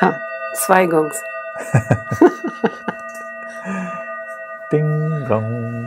Ha, 0.00 0.14
zwei 0.54 0.86
Gongs. 0.86 1.22
Ding 4.72 5.24
dong. 5.28 5.86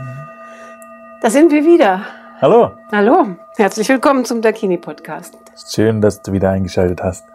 Da 1.21 1.29
sind 1.29 1.51
wir 1.51 1.63
wieder. 1.65 2.01
Hallo, 2.41 2.71
Hallo, 2.91 3.27
herzlich 3.57 3.89
willkommen 3.89 4.23
zum 4.25 4.41
Dakini 4.41 4.77
Podcast. 4.77 5.35
schön, 5.69 5.99
dass 6.01 6.21
du 6.21 6.31
wieder 6.31 6.49
eingeschaltet 6.51 7.03
hast 7.03 7.25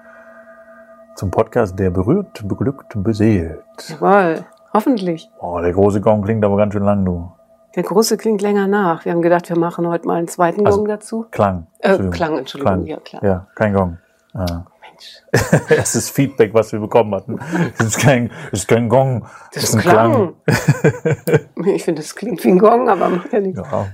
zum 1.14 1.30
Podcast, 1.30 1.78
der 1.78 1.90
berührt, 1.90 2.48
beglückt, 2.48 2.94
beseelt. 2.96 3.62
Jawohl, 3.88 4.44
hoffentlich. 4.72 5.30
Oh, 5.38 5.60
der 5.60 5.72
große 5.72 6.00
Gong 6.00 6.22
klingt 6.22 6.44
aber 6.44 6.56
ganz 6.56 6.72
schön 6.72 6.82
lang, 6.82 7.04
du. 7.04 7.30
Der 7.76 7.82
große 7.84 8.16
klingt 8.16 8.40
länger 8.42 8.66
nach. 8.66 9.04
Wir 9.04 9.12
haben 9.12 9.22
gedacht, 9.22 9.48
wir 9.48 9.58
machen 9.58 9.86
heute 9.86 10.06
mal 10.08 10.16
einen 10.16 10.28
zweiten 10.28 10.66
Also, 10.66 10.78
Gong 10.78 10.88
dazu. 10.88 11.26
Klang. 11.30 11.66
Äh, 11.78 11.88
Entschuldigung. 11.88 12.10
Klang, 12.12 12.38
Entschuldigung, 12.38 12.74
Klang. 12.74 12.86
ja 12.86 12.96
klar. 12.98 13.24
Ja, 13.24 13.46
kein 13.54 13.74
Gong. 13.74 13.98
Ah. 14.32 14.62
Mensch, 14.86 15.66
Das 15.68 15.94
ist 15.94 16.10
Feedback, 16.10 16.52
was 16.54 16.72
wir 16.72 16.80
bekommen 16.80 17.14
hatten. 17.14 17.38
Das 17.78 17.88
ist 17.88 17.98
kein, 17.98 18.30
das 18.50 18.60
ist 18.60 18.68
kein 18.68 18.88
Gong. 18.88 19.26
das 19.52 19.64
ist 19.64 19.74
ein 19.74 19.80
klang. 19.80 20.34
ich 21.66 21.84
finde, 21.84 22.02
das 22.02 22.14
klingt 22.14 22.42
wie 22.44 22.48
ein 22.48 22.58
Gong, 22.58 22.88
aber 22.88 23.08
macht 23.08 23.32
ja 23.32 23.40
nichts. 23.40 23.60
Ja, 23.60 23.86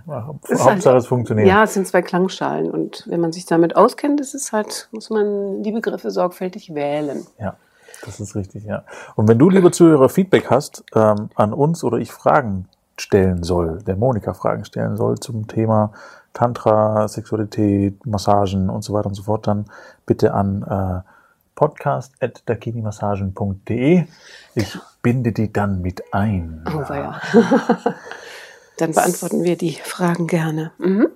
ist 0.48 0.64
Hauptsache 0.64 0.90
halt- 0.90 1.02
es 1.02 1.06
funktioniert. 1.06 1.48
Ja, 1.48 1.64
es 1.64 1.74
sind 1.74 1.86
zwei 1.86 2.02
Klangschalen 2.02 2.70
und 2.70 3.04
wenn 3.08 3.20
man 3.20 3.32
sich 3.32 3.46
damit 3.46 3.76
auskennt, 3.76 4.20
ist 4.20 4.34
es 4.34 4.52
halt, 4.52 4.88
muss 4.92 5.10
man 5.10 5.62
die 5.62 5.72
Begriffe 5.72 6.10
sorgfältig 6.10 6.74
wählen. 6.74 7.26
Ja, 7.38 7.56
das 8.04 8.20
ist 8.20 8.34
richtig, 8.34 8.64
ja. 8.64 8.84
Und 9.16 9.28
wenn 9.28 9.38
du, 9.38 9.50
liebe 9.50 9.70
Zuhörer, 9.70 10.08
Feedback 10.08 10.50
hast 10.50 10.84
ähm, 10.94 11.30
an 11.34 11.52
uns 11.52 11.84
oder 11.84 11.98
ich 11.98 12.12
Fragen 12.12 12.68
stellen 12.98 13.42
soll, 13.42 13.78
der 13.86 13.96
Monika 13.96 14.34
Fragen 14.34 14.64
stellen 14.64 14.96
soll 14.96 15.18
zum 15.18 15.46
Thema 15.48 15.92
Tantra, 16.32 17.08
Sexualität, 17.08 18.06
Massagen 18.06 18.70
und 18.70 18.82
so 18.82 18.92
weiter 18.92 19.08
und 19.08 19.14
so 19.14 19.24
fort, 19.24 19.46
dann 19.46 19.66
bitte 20.06 20.34
an 20.34 20.62
äh, 20.62 21.00
podcast.dakinimassagen.de. 21.54 24.04
Ich 24.54 24.78
binde 25.02 25.32
die 25.32 25.52
dann 25.52 25.82
mit 25.82 26.02
ein. 26.12 26.64
Oh, 26.74 26.80
ja. 26.92 27.20
Dann 28.78 28.92
beantworten 28.92 29.42
wir 29.44 29.56
die 29.58 29.74
Fragen 29.74 30.26
gerne. 30.26 30.72
Mhm. 30.78 31.08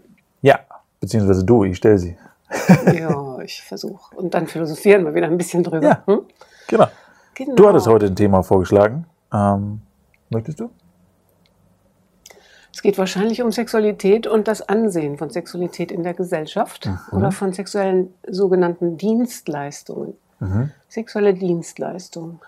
Ja, 0.43 0.61
beziehungsweise 1.01 1.47
du, 1.47 1.65
ich 1.65 1.79
stelle 1.79 1.97
sie. 1.99 2.19
Ja, 2.93 3.39
ich 3.39 3.63
versuche. 3.63 4.15
Und 4.17 4.35
dann 4.35 4.47
philosophieren 4.47 5.07
wir 5.07 5.15
wieder 5.15 5.29
ein 5.29 5.39
bisschen 5.39 5.63
drüber. 5.63 5.87
Ja. 5.87 6.03
Hm? 6.07 6.27
Genau. 6.69 6.89
Genau. 7.35 7.55
Du 7.55 7.67
hattest 7.67 7.87
heute 7.87 8.05
ein 8.07 8.17
Thema 8.17 8.43
vorgeschlagen. 8.43 9.07
Ähm, 9.33 9.81
möchtest 10.29 10.61
du? 10.61 10.69
Es 12.75 12.83
geht 12.83 12.99
wahrscheinlich 12.99 13.41
um 13.41 13.53
Sexualität 13.53 14.27
und 14.27 14.49
das 14.49 14.69
Ansehen 14.69 15.17
von 15.17 15.31
Sexualität 15.31 15.93
in 15.93 16.03
der 16.03 16.13
Gesellschaft 16.13 16.87
Mhm. 16.87 16.99
oder 17.13 17.31
von 17.31 17.53
sexuellen 17.53 18.13
sogenannten 18.29 18.97
Dienstleistungen. 18.97 20.15
Mhm. 20.41 20.71
Sexuelle 20.89 21.35
Dienstleistungen. 21.35 22.41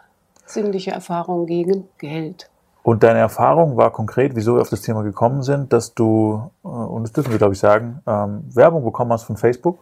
Sinnliche 0.45 0.91
Erfahrung 0.91 1.47
gegen 1.47 1.89
Geld. 1.99 2.51
Und 2.83 3.03
deine 3.05 3.21
Erfahrung 3.21 3.77
war 3.77 3.93
konkret, 3.93 4.35
wieso 4.35 4.57
wir 4.57 4.63
auf 4.63 4.69
das 4.69 4.83
Thema 4.83 5.03
gekommen 5.03 5.43
sind, 5.43 5.73
dass 5.73 5.95
du, 5.95 6.51
äh, 6.65 6.69
und 6.69 7.05
das 7.05 7.13
dürfen 7.13 7.31
wir 7.31 7.39
glaube 7.39 7.55
ich 7.55 7.61
sagen, 7.61 8.01
ähm, 8.07 8.45
Werbung 8.53 8.85
bekommen 8.85 9.13
hast 9.13 9.25
von 9.25 9.37
Facebook, 9.37 9.79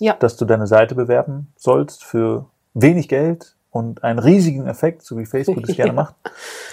Ja, 0.00 0.14
dass 0.18 0.36
du 0.36 0.44
deine 0.46 0.66
Seite 0.66 0.94
bewerben 0.94 1.52
sollst 1.56 2.04
für 2.04 2.46
wenig 2.72 3.08
Geld 3.08 3.54
und 3.70 4.02
einen 4.02 4.18
riesigen 4.18 4.66
Effekt, 4.66 5.02
so 5.02 5.16
wie 5.18 5.26
Facebook 5.26 5.62
das 5.66 5.76
gerne 5.76 5.92
Ja. 5.92 5.94
macht. 6.02 6.14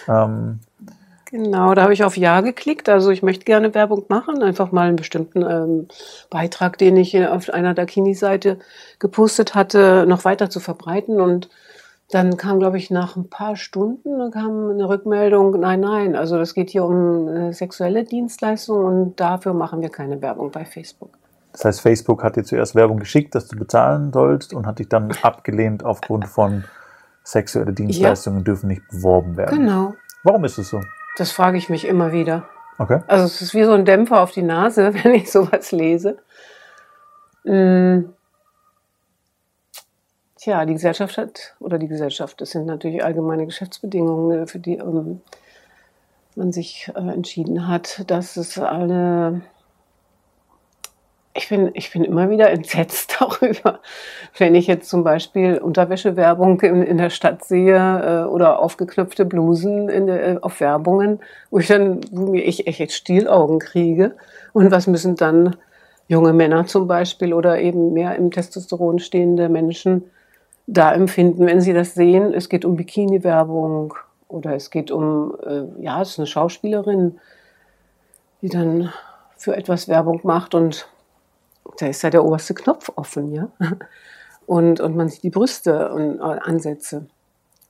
Ähm, 0.08 0.60
genau. 1.32 1.74
Da 1.74 1.84
habe 1.84 1.94
ich 1.94 2.04
auf 2.04 2.18
Ja 2.18 2.42
geklickt. 2.42 2.90
Also 2.90 3.10
ich 3.10 3.24
möchte 3.24 3.46
gerne 3.46 3.74
Werbung 3.74 4.06
machen. 4.10 4.44
Einfach 4.44 4.72
mal 4.72 4.88
einen 4.88 4.96
bestimmten 4.96 5.42
ähm, 5.42 5.88
Beitrag, 6.30 6.78
den 6.78 6.98
ich 6.98 7.18
auf 7.26 7.50
einer 7.50 7.74
Dakini-Seite 7.74 8.60
gepostet 9.00 9.56
hatte, 9.56 10.06
noch 10.08 10.26
weiter 10.26 10.50
zu 10.50 10.60
verbreiten. 10.60 11.20
Und 11.20 11.50
dann 12.12 12.38
kam, 12.38 12.60
glaube 12.60 12.78
ich, 12.78 12.92
nach 12.92 13.16
ein 13.16 13.30
paar 13.30 13.56
Stunden 13.56 14.32
kam 14.32 14.70
eine 14.70 14.88
Rückmeldung, 14.88 15.60
nein, 15.60 15.80
nein, 15.80 16.16
also 16.16 16.38
das 16.38 16.54
geht 16.54 16.70
hier 16.70 16.84
um 16.84 17.28
äh, 17.28 17.54
sexuelle 17.54 18.04
Dienstleistungen 18.04 18.86
und 18.86 19.20
dafür 19.20 19.54
machen 19.54 19.82
wir 19.82 19.90
keine 19.90 20.22
Werbung 20.22 20.52
bei 20.52 20.66
Facebook. 20.66 21.12
das 21.54 21.64
heißt, 21.64 21.82
Facebook 21.82 22.22
hat 22.24 22.36
dir 22.36 22.44
zuerst 22.44 22.76
Werbung 22.76 23.00
geschickt, 23.00 23.34
dass 23.34 23.48
du 23.48 23.58
bezahlen 23.58 24.12
sollst 24.12 24.54
und 24.54 24.68
hat 24.68 24.80
dich 24.80 24.90
dann 24.90 25.12
abgelehnt 25.22 25.86
aufgrund 25.86 26.28
von 26.28 26.66
sexuelle 27.24 27.72
Dienstleistungen 27.72 28.44
dürfen 28.44 28.68
nicht 28.68 28.88
beworben 28.90 29.38
werden. 29.38 29.60
Genau, 29.60 29.94
Warum 30.24 30.46
ist 30.46 30.58
es 30.58 30.70
so? 30.70 30.82
Das 31.18 31.32
frage 31.32 31.58
ich 31.58 31.70
mich 31.70 31.86
immer 31.86 32.12
wieder. 32.12 32.48
Okay. 32.78 33.02
Also 33.08 33.26
es 33.26 33.42
ist 33.42 33.54
wie 33.54 33.64
so 33.64 33.74
ein 33.74 33.86
Dämpfer 33.86 34.22
auf 34.22 34.32
die 34.32 34.42
Nase, 34.42 34.94
wenn 35.04 35.14
ich 35.14 35.32
sowas 35.32 35.72
lese. 35.72 36.18
Mm. 37.44 38.14
Tja, 40.36 40.66
die 40.66 40.74
Gesellschaft 40.74 41.20
hat, 41.20 41.56
oder 41.60 41.78
die 41.78 41.88
Gesellschaft, 41.88 42.42
das 42.42 42.50
sind 42.50 42.66
natürlich 42.66 43.04
allgemeine 43.04 43.46
Geschäftsbedingungen, 43.46 44.44
äh, 44.44 44.48
für 44.48 44.58
die 44.58 44.78
ähm, 44.78 45.22
man 46.36 46.52
sich 46.52 46.92
äh, 46.96 47.00
entschieden 47.00 47.68
hat, 47.68 48.10
dass 48.10 48.38
es 48.38 48.58
eine. 48.58 49.42
Ich 51.34 51.48
bin, 51.48 51.72
ich 51.74 51.92
bin 51.94 52.04
immer 52.04 52.30
wieder 52.30 52.50
entsetzt 52.50 53.16
darüber, 53.20 53.80
wenn 54.38 54.54
ich 54.54 54.68
jetzt 54.68 54.90
zum 54.90 55.04
Beispiel 55.04 55.58
Unterwäschewerbung 55.58 56.60
in, 56.62 56.84
in 56.84 56.98
der 56.98 57.10
Stadt 57.10 57.46
sehe 57.46 58.26
äh, 58.26 58.30
oder 58.30 58.60
aufgeknöpfte 58.60 59.24
Blusen 59.24 59.88
in 59.88 60.10
äh, 60.10 60.38
auf 60.42 60.60
Werbungen, 60.60 61.20
wo 61.50 61.60
ich 61.60 61.68
dann, 61.68 62.02
wo 62.12 62.28
mir 62.28 62.44
ich 62.44 62.68
echt 62.68 62.92
Stielaugen 62.92 63.60
kriege. 63.60 64.16
Und 64.52 64.72
was 64.72 64.88
müssen 64.88 65.16
dann 65.16 65.56
junge 66.08 66.34
Männer 66.34 66.66
zum 66.66 66.88
Beispiel 66.88 67.34
oder 67.34 67.62
eben 67.62 67.94
mehr 67.94 68.16
im 68.18 68.32
Testosteron 68.32 69.00
stehende 69.00 69.48
Menschen 69.48 70.04
da 70.68 70.94
empfinden, 70.94 71.46
wenn 71.46 71.62
sie 71.62 71.74
das 71.74 71.94
sehen? 71.94 72.34
Es 72.34 72.50
geht 72.50 72.66
um 72.66 72.76
Bikini-Werbung 72.76 73.94
oder 74.28 74.56
es 74.56 74.70
geht 74.70 74.92
um, 74.92 75.36
äh, 75.46 75.64
ja, 75.82 76.02
es 76.02 76.12
ist 76.12 76.20
eine 76.20 76.28
Schauspielerin, 76.28 77.20
die 78.42 78.50
dann 78.50 78.92
für 79.38 79.56
etwas 79.56 79.88
Werbung 79.88 80.20
macht 80.24 80.54
und 80.54 80.88
da 81.78 81.88
ist 81.88 82.02
ja 82.02 82.10
der 82.10 82.24
oberste 82.24 82.54
Knopf 82.54 82.92
offen, 82.96 83.32
ja. 83.32 83.48
Und, 84.46 84.80
und 84.80 84.96
man 84.96 85.10
sieht 85.10 85.24
die 85.24 85.30
Brüste 85.30 85.92
und 85.94 86.20
äh, 86.20 86.22
Ansätze. 86.22 87.06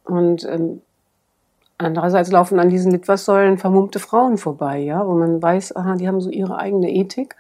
Und 0.06 0.46
ähm, 0.46 0.82
andererseits 1.78 2.32
laufen 2.32 2.60
an 2.60 2.70
diesen 2.70 2.92
Litfaßsäulen 2.92 3.58
vermummte 3.58 4.00
Frauen 4.00 4.38
vorbei, 4.38 4.80
ja, 4.80 5.06
wo 5.06 5.14
man 5.14 5.42
weiß, 5.42 5.76
aha, 5.76 5.96
die 5.96 6.08
haben 6.08 6.22
so 6.22 6.30
ihre 6.30 6.58
eigene 6.58 6.92
Ethik, 6.92 7.36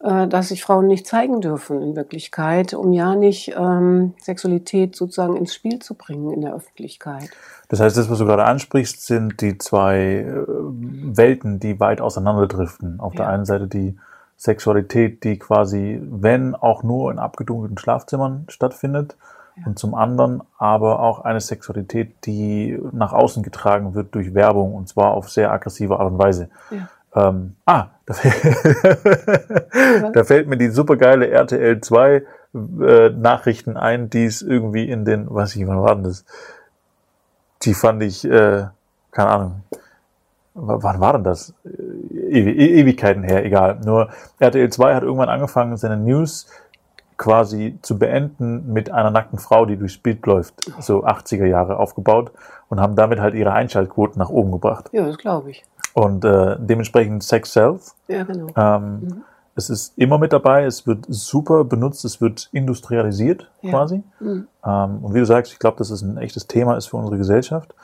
äh, 0.00 0.26
dass 0.28 0.48
sich 0.48 0.62
Frauen 0.62 0.88
nicht 0.88 1.06
zeigen 1.06 1.40
dürfen 1.40 1.80
in 1.80 1.96
Wirklichkeit, 1.96 2.74
um 2.74 2.92
ja 2.92 3.14
nicht 3.14 3.54
ähm, 3.56 4.14
Sexualität 4.20 4.96
sozusagen 4.96 5.36
ins 5.36 5.54
Spiel 5.54 5.78
zu 5.78 5.94
bringen 5.94 6.30
in 6.32 6.40
der 6.42 6.54
Öffentlichkeit. 6.54 7.30
Das 7.68 7.80
heißt, 7.80 7.96
das, 7.96 8.10
was 8.10 8.18
du 8.18 8.26
gerade 8.26 8.44
ansprichst, 8.44 9.06
sind 9.06 9.40
die 9.40 9.56
zwei 9.58 10.26
äh, 10.26 10.44
Welten, 10.46 11.60
die 11.60 11.80
weit 11.80 12.00
auseinanderdriften. 12.00 12.98
Auf 13.00 13.14
der 13.14 13.26
Ja. 13.26 13.30
einen 13.30 13.44
Seite 13.46 13.68
die 13.68 13.96
Sexualität, 14.42 15.22
die 15.22 15.38
quasi, 15.38 16.00
wenn 16.02 16.54
auch 16.54 16.82
nur 16.82 17.12
in 17.12 17.18
abgedunkelten 17.18 17.76
Schlafzimmern 17.76 18.46
stattfindet. 18.48 19.14
Ja. 19.56 19.66
Und 19.66 19.78
zum 19.78 19.94
anderen 19.94 20.40
aber 20.56 21.00
auch 21.00 21.20
eine 21.20 21.42
Sexualität, 21.42 22.24
die 22.24 22.80
nach 22.92 23.12
außen 23.12 23.42
getragen 23.42 23.94
wird 23.94 24.14
durch 24.14 24.32
Werbung 24.32 24.74
und 24.74 24.88
zwar 24.88 25.10
auf 25.12 25.28
sehr 25.28 25.52
aggressive 25.52 26.00
Art 26.00 26.10
und 26.12 26.18
Weise. 26.18 26.48
Ja. 26.70 26.88
Ähm, 27.28 27.56
ah, 27.66 27.88
da, 28.06 28.14
fällt- 28.14 30.16
da 30.16 30.24
fällt 30.24 30.48
mir 30.48 30.56
die 30.56 30.70
supergeile 30.70 31.28
RTL 31.28 31.78
2 31.80 32.22
äh, 32.54 33.10
Nachrichten 33.10 33.76
ein, 33.76 34.08
die 34.08 34.24
es 34.24 34.40
irgendwie 34.40 34.88
in 34.88 35.04
den, 35.04 35.26
was 35.28 35.54
ich, 35.54 35.66
wann 35.66 35.82
war 35.82 35.94
denn 35.96 36.04
das? 36.04 36.24
Die 37.62 37.74
fand 37.74 38.02
ich, 38.02 38.24
äh, 38.24 38.68
keine 39.10 39.28
Ahnung, 39.28 39.62
w- 40.54 40.78
wann 40.80 41.00
war 41.00 41.12
denn 41.12 41.24
das? 41.24 41.52
E- 42.30 42.80
Ewigkeiten 42.80 43.22
her, 43.22 43.44
egal. 43.44 43.78
Nur 43.84 44.08
RTL 44.38 44.70
2 44.70 44.94
hat 44.94 45.02
irgendwann 45.02 45.28
angefangen, 45.28 45.76
seine 45.76 45.96
News 45.96 46.46
quasi 47.16 47.78
zu 47.82 47.98
beenden 47.98 48.72
mit 48.72 48.90
einer 48.90 49.10
nackten 49.10 49.38
Frau, 49.38 49.66
die 49.66 49.76
durchs 49.76 49.98
Bild 49.98 50.24
läuft, 50.24 50.54
so 50.80 51.04
80er 51.04 51.44
Jahre 51.44 51.78
aufgebaut 51.78 52.32
und 52.70 52.80
haben 52.80 52.96
damit 52.96 53.20
halt 53.20 53.34
ihre 53.34 53.52
Einschaltquoten 53.52 54.18
nach 54.18 54.30
oben 54.30 54.52
gebracht. 54.52 54.88
Ja, 54.92 55.04
das 55.04 55.18
glaube 55.18 55.50
ich. 55.50 55.62
Und 55.92 56.24
äh, 56.24 56.56
dementsprechend 56.58 57.22
Sex 57.22 57.52
Self. 57.52 57.94
Ja, 58.08 58.22
genau. 58.24 58.46
Ähm, 58.56 59.00
Mhm. 59.00 59.22
Es 59.56 59.68
ist 59.68 59.98
immer 59.98 60.16
mit 60.16 60.32
dabei, 60.32 60.64
es 60.64 60.86
wird 60.86 61.04
super 61.08 61.64
benutzt, 61.64 62.04
es 62.06 62.20
wird 62.22 62.48
industrialisiert 62.52 63.50
Ja. 63.60 63.70
quasi. 63.72 64.02
Mhm. 64.20 64.46
Ähm, 64.64 64.98
und 65.02 65.12
wie 65.12 65.18
du 65.18 65.26
sagst, 65.26 65.52
ich 65.52 65.58
glaube, 65.58 65.76
dass 65.76 65.90
es 65.90 66.00
ein 66.00 66.16
echtes 66.16 66.46
Thema 66.46 66.76
ist 66.76 66.86
für 66.86 66.96
unsere 66.96 67.18
Gesellschaft. 67.18 67.74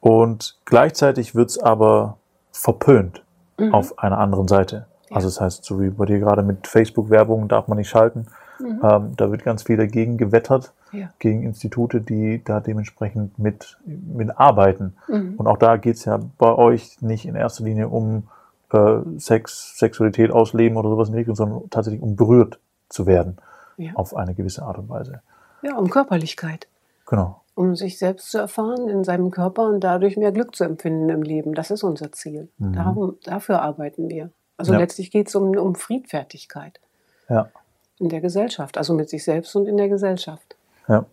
Und 0.00 0.56
gleichzeitig 0.64 1.34
wird 1.34 1.50
es 1.50 1.58
aber 1.58 2.16
verpönt 2.52 3.24
Mhm. 3.58 3.74
auf 3.74 3.98
einer 3.98 4.18
anderen 4.18 4.48
Seite. 4.48 4.86
Ja. 5.10 5.16
Also 5.16 5.28
das 5.28 5.40
heißt, 5.40 5.64
so 5.64 5.80
wie 5.80 5.90
bei 5.90 6.06
dir 6.06 6.18
gerade 6.18 6.42
mit 6.42 6.66
Facebook-Werbung 6.66 7.48
darf 7.48 7.68
man 7.68 7.78
nicht 7.78 7.88
schalten. 7.88 8.26
Mhm. 8.60 8.80
Ähm, 8.82 9.12
da 9.16 9.30
wird 9.30 9.44
ganz 9.44 9.62
viel 9.64 9.76
dagegen 9.76 10.16
gewettert, 10.16 10.72
Ja. 10.92 11.10
gegen 11.18 11.42
Institute, 11.42 12.00
die 12.00 12.42
da 12.44 12.60
dementsprechend 12.60 13.38
mit, 13.38 13.78
mit 13.84 14.38
arbeiten. 14.38 14.94
Mhm. 15.08 15.34
Und 15.36 15.46
auch 15.46 15.58
da 15.58 15.76
geht 15.76 15.96
es 15.96 16.04
ja 16.04 16.18
bei 16.38 16.54
euch 16.54 17.00
nicht 17.02 17.26
in 17.26 17.34
erster 17.36 17.64
Linie 17.64 17.88
um 17.88 18.28
äh, 18.72 18.98
Sex, 19.18 19.78
Sexualität 19.78 20.30
ausleben 20.30 20.76
oder 20.76 20.88
sowas 20.90 21.08
in 21.08 21.12
die 21.14 21.18
Richtung, 21.20 21.36
sondern 21.36 21.70
tatsächlich 21.70 22.02
um 22.02 22.16
berührt 22.16 22.58
zu 22.88 23.06
werden 23.06 23.38
Ja. 23.76 23.92
auf 23.94 24.14
eine 24.16 24.34
gewisse 24.34 24.62
Art 24.62 24.78
und 24.78 24.88
Weise. 24.88 25.20
ja, 25.62 25.76
um 25.76 25.88
Körperlichkeit. 25.90 26.66
Genau. 27.06 27.40
Um 27.58 27.74
sich 27.74 27.98
selbst 27.98 28.30
zu 28.30 28.38
erfahren 28.38 28.88
in 28.88 29.02
seinem 29.02 29.32
Körper 29.32 29.66
und 29.66 29.80
dadurch 29.80 30.16
mehr 30.16 30.30
Glück 30.30 30.54
zu 30.54 30.62
empfinden 30.62 31.08
im 31.08 31.22
Leben. 31.22 31.54
Das 31.54 31.72
ist 31.72 31.82
unser 31.82 32.12
Ziel. 32.12 32.48
Mhm. 32.58 32.72
Darum, 32.72 33.16
dafür 33.24 33.62
arbeiten 33.62 34.08
wir. 34.08 34.30
Also 34.56 34.74
Ja. 34.74 34.78
letztlich 34.78 35.10
geht 35.10 35.26
es 35.26 35.34
um, 35.34 35.56
um 35.56 35.74
Friedfertigkeit 35.74 36.78
Ja. 37.28 37.50
in 37.98 38.10
der 38.10 38.20
Gesellschaft, 38.20 38.78
also 38.78 38.94
mit 38.94 39.10
sich 39.10 39.24
selbst 39.24 39.56
und 39.56 39.66
in 39.66 39.76
der 39.76 39.88
Gesellschaft. 39.88 40.54
Ja. 40.86 41.04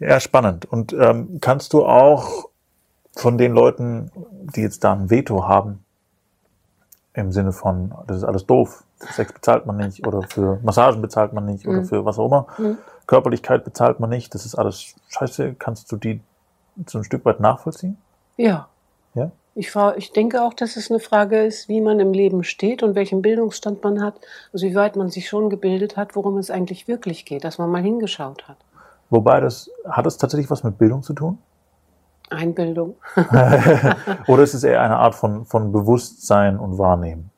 Ja, 0.00 0.18
spannend. 0.18 0.66
Und 0.66 0.92
ähm, 0.92 1.38
kannst 1.40 1.72
du 1.74 1.84
auch 1.84 2.48
von 3.16 3.38
den 3.38 3.52
Leuten, 3.52 4.10
die 4.56 4.62
jetzt 4.62 4.82
da 4.82 4.94
ein 4.94 5.10
Veto 5.10 5.46
haben, 5.46 5.84
im 7.14 7.30
Sinne 7.32 7.52
von, 7.52 7.94
das 8.06 8.18
ist 8.18 8.24
alles 8.24 8.44
doof, 8.46 8.84
für 8.98 9.12
Sex 9.12 9.32
bezahlt 9.32 9.66
man 9.66 9.76
nicht 9.76 10.06
oder 10.06 10.22
für 10.22 10.58
Massagen 10.62 11.00
bezahlt 11.00 11.32
man 11.32 11.46
nicht 11.46 11.66
oder 11.66 11.78
Mhm. 11.80 11.84
für 11.86 12.04
was 12.04 12.18
auch 12.18 12.26
immer, 12.26 12.46
Mhm. 12.58 12.78
Körperlichkeit 13.06 13.64
bezahlt 13.64 14.00
man 14.00 14.10
nicht, 14.10 14.34
das 14.34 14.44
ist 14.46 14.54
alles 14.56 14.94
scheiße, 15.08 15.54
kannst 15.54 15.90
du 15.92 15.96
die 15.96 16.20
so 16.86 16.98
ein 16.98 17.04
Stück 17.04 17.24
weit 17.24 17.38
nachvollziehen? 17.40 17.96
Ja. 18.36 18.68
Ja? 19.14 19.30
Ich, 19.54 19.70
fra- 19.70 19.94
ich 19.96 20.10
denke 20.12 20.42
auch, 20.42 20.54
dass 20.54 20.76
es 20.76 20.90
eine 20.90 20.98
Frage 20.98 21.44
ist, 21.44 21.68
wie 21.68 21.80
man 21.80 22.00
im 22.00 22.12
Leben 22.12 22.42
steht 22.42 22.82
und 22.82 22.96
welchen 22.96 23.22
Bildungsstand 23.22 23.84
man 23.84 24.02
hat. 24.02 24.14
Also 24.52 24.66
wie 24.66 24.74
weit 24.74 24.96
man 24.96 25.08
sich 25.10 25.28
schon 25.28 25.48
gebildet 25.50 25.96
hat, 25.96 26.16
worum 26.16 26.38
es 26.38 26.50
eigentlich 26.50 26.88
wirklich 26.88 27.24
geht, 27.24 27.44
dass 27.44 27.58
man 27.58 27.70
mal 27.70 27.80
hingeschaut 27.82 28.48
hat. 28.48 28.56
Wobei 29.10 29.38
das, 29.38 29.70
hat 29.88 30.06
das 30.06 30.16
tatsächlich 30.18 30.50
was 30.50 30.64
mit 30.64 30.78
Bildung 30.78 31.04
zu 31.04 31.12
tun? 31.12 31.38
Einbildung. 32.34 32.96
oder 34.26 34.42
ist 34.42 34.54
es 34.54 34.64
eher 34.64 34.82
eine 34.82 34.96
Art 34.96 35.14
von, 35.14 35.44
von 35.44 35.72
Bewusstsein 35.72 36.58
und 36.58 36.78
Wahrnehmen? 36.78 37.30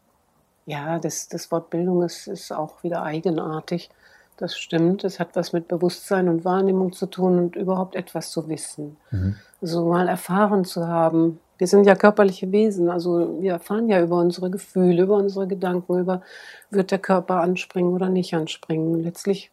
Ja, 0.67 0.99
das, 0.99 1.29
das 1.29 1.51
Wort 1.53 1.71
Bildung 1.71 2.03
ist, 2.03 2.27
ist 2.27 2.53
auch 2.53 2.83
wieder 2.83 3.03
eigenartig. 3.03 3.89
Das 4.37 4.57
stimmt. 4.57 5.05
Es 5.05 5.19
hat 5.19 5.31
was 5.35 5.53
mit 5.53 5.69
Bewusstsein 5.69 6.29
und 6.29 6.45
Wahrnehmung 6.45 6.93
zu 6.93 7.07
tun 7.07 7.39
und 7.39 7.57
überhaupt 7.57 7.95
etwas 7.95 8.31
zu 8.31 8.49
wissen. 8.49 8.97
Mhm. 9.11 9.37
So 9.63 9.87
mal 9.87 10.09
erfahren 10.09 10.65
zu 10.65 10.87
haben. 10.87 11.41
Wir 11.59 11.67
sind 11.67 11.87
ja 11.87 11.95
körperliche 11.95 12.53
Wesen, 12.53 12.91
also 12.91 13.41
wir 13.41 13.53
erfahren 13.53 13.89
ja 13.89 14.03
über 14.03 14.19
unsere 14.19 14.51
Gefühle, 14.51 15.05
über 15.05 15.17
unsere 15.17 15.47
Gedanken, 15.47 15.99
über 15.99 16.21
wird 16.69 16.91
der 16.91 16.99
Körper 16.99 17.41
anspringen 17.41 17.95
oder 17.95 18.11
nicht 18.11 18.35
anspringen. 18.35 19.03
Letztlich 19.03 19.51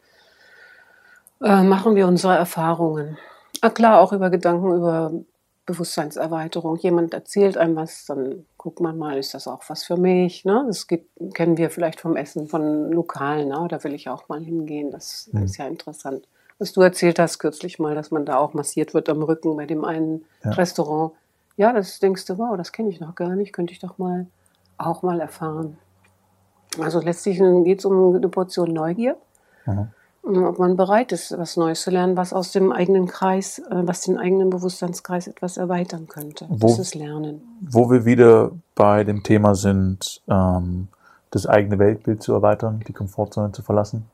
äh, 1.42 1.63
machen 1.63 1.96
wir 1.96 2.06
unsere 2.07 2.36
Erfahrungen. 2.36 3.18
Ah, 3.62 3.69
klar, 3.69 4.01
auch 4.01 4.12
über 4.12 4.30
Gedanken, 4.30 4.75
über 4.75 5.13
Bewusstseinserweiterung. 5.65 6.77
Jemand 6.77 7.13
erzählt 7.13 7.57
einem 7.57 7.75
was, 7.75 8.06
dann 8.06 8.45
guckt 8.57 8.80
man 8.80 8.98
mal, 8.98 9.18
ist 9.18 9.33
das 9.33 9.48
auch 9.48 9.62
was 9.68 9.83
für 9.83 9.98
mich? 9.98 10.45
Ne? 10.45 10.63
Das 10.68 10.88
gibt, 10.88 11.10
kennen 11.33 11.57
wir 11.57 11.69
vielleicht 11.69 12.01
vom 12.01 12.15
Essen 12.15 12.48
von 12.48 12.92
Lokalen, 12.92 13.50
ne? 13.50 13.68
da 13.69 13.83
will 13.83 13.94
ich 13.94 14.10
auch 14.10 14.27
mal 14.30 14.42
hingehen. 14.42 14.92
Das 14.92 15.30
Mhm. 15.31 15.44
ist 15.44 15.57
ja 15.57 15.68
interessant. 15.68 16.27
Was 16.60 16.71
du 16.74 16.81
erzählt 16.81 17.19
hast 17.19 17.39
kürzlich 17.39 17.80
mal, 17.80 17.95
dass 17.95 18.12
man 18.12 18.25
da 18.25 18.38
auch 18.38 18.54
massiert 18.54 18.94
wird 18.94 19.10
am 19.10 19.24
Rücken 19.24 19.56
bei 19.56 19.65
dem 19.65 19.83
einen 19.86 20.25
Ja. 20.44 20.51
Restaurant. 20.51 21.13
Ja, 21.57 21.71
das 21.74 22.00
denkst 22.00 22.25
du, 22.25 22.38
wow, 22.38 22.57
das 22.57 22.71
kenne 22.71 22.89
ich 22.89 23.00
noch 23.00 23.15
gar 23.15 23.36
nicht, 23.36 23.54
könnte 23.54 23.74
ich 23.74 23.80
doch 23.80 23.98
mal 23.98 24.27
auch 24.77 25.01
mal 25.04 25.19
erfahren. 25.19 25.77
Also 26.80 27.00
letztlich 27.00 27.38
geht 27.63 27.80
es 27.80 27.86
um 27.86 28.15
eine 28.15 28.30
Portion 28.30 28.74
Neugier 28.74 29.15
Mhm. 29.65 29.89
Ob 30.24 30.58
man 30.58 30.78
bereit 30.78 31.12
ist, 31.12 31.38
was 31.38 31.58
Neues 31.58 31.81
zu 31.81 31.92
lernen, 31.92 32.16
was 32.16 32.34
aus 32.34 32.52
dem 32.52 32.72
eigenen 32.72 33.08
Kreis, 33.08 33.60
äh, 33.60 33.64
was 33.86 34.02
den 34.02 34.18
eigenen 34.18 34.50
Bewusstseinskreis 34.50 35.28
etwas 35.28 35.58
erweitern 35.58 36.08
könnte. 36.08 36.46
Wo- 36.50 36.68
Das 36.68 36.80
ist 36.80 36.96
Lernen. 36.96 37.42
Wo 37.62 37.92
wir 37.92 38.06
wieder 38.06 38.52
bei 38.75 39.04
dem 39.04 39.24
Thema 39.24 39.56
sind, 39.56 40.22
ähm, 40.30 40.88
das 41.31 41.46
eigene 41.48 41.78
Weltbild 41.80 42.24
zu 42.24 42.34
erweitern, 42.34 42.81
die 42.88 42.94
Komfortzone 42.94 43.52
zu 43.52 43.64
verlassen, 43.64 44.06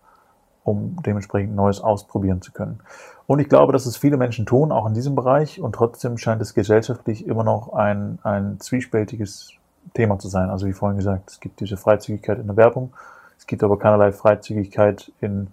um 0.63 0.97
dementsprechend 1.05 1.55
Neues 1.55 1.81
ausprobieren 1.81 2.41
zu 2.41 2.51
können. 2.51 2.79
Und 3.27 3.39
ich 3.39 3.49
glaube, 3.49 3.73
dass 3.73 3.85
es 3.85 3.95
viele 3.97 4.17
Menschen 4.17 4.45
tun, 4.47 4.71
auch 4.71 4.87
in 4.87 4.93
diesem 4.95 5.13
Bereich, 5.15 5.61
und 5.61 5.73
trotzdem 5.73 6.17
scheint 6.17 6.41
es 6.41 6.53
gesellschaftlich 6.55 7.27
immer 7.27 7.43
noch 7.43 7.73
ein, 7.73 8.17
ein 8.23 8.59
zwiespältiges 8.59 9.51
Thema 9.93 10.17
zu 10.17 10.27
sein. 10.29 10.49
Also 10.49 10.65
wie 10.65 10.73
vorhin 10.73 10.97
gesagt, 10.97 11.29
es 11.29 11.39
gibt 11.39 11.59
diese 11.59 11.77
Freizügigkeit 11.77 12.39
in 12.39 12.47
der 12.47 12.57
Werbung, 12.57 12.91
es 13.37 13.45
gibt 13.45 13.63
aber 13.63 13.77
keinerlei 13.77 14.11
Freizügigkeit 14.11 15.11
in, 15.21 15.47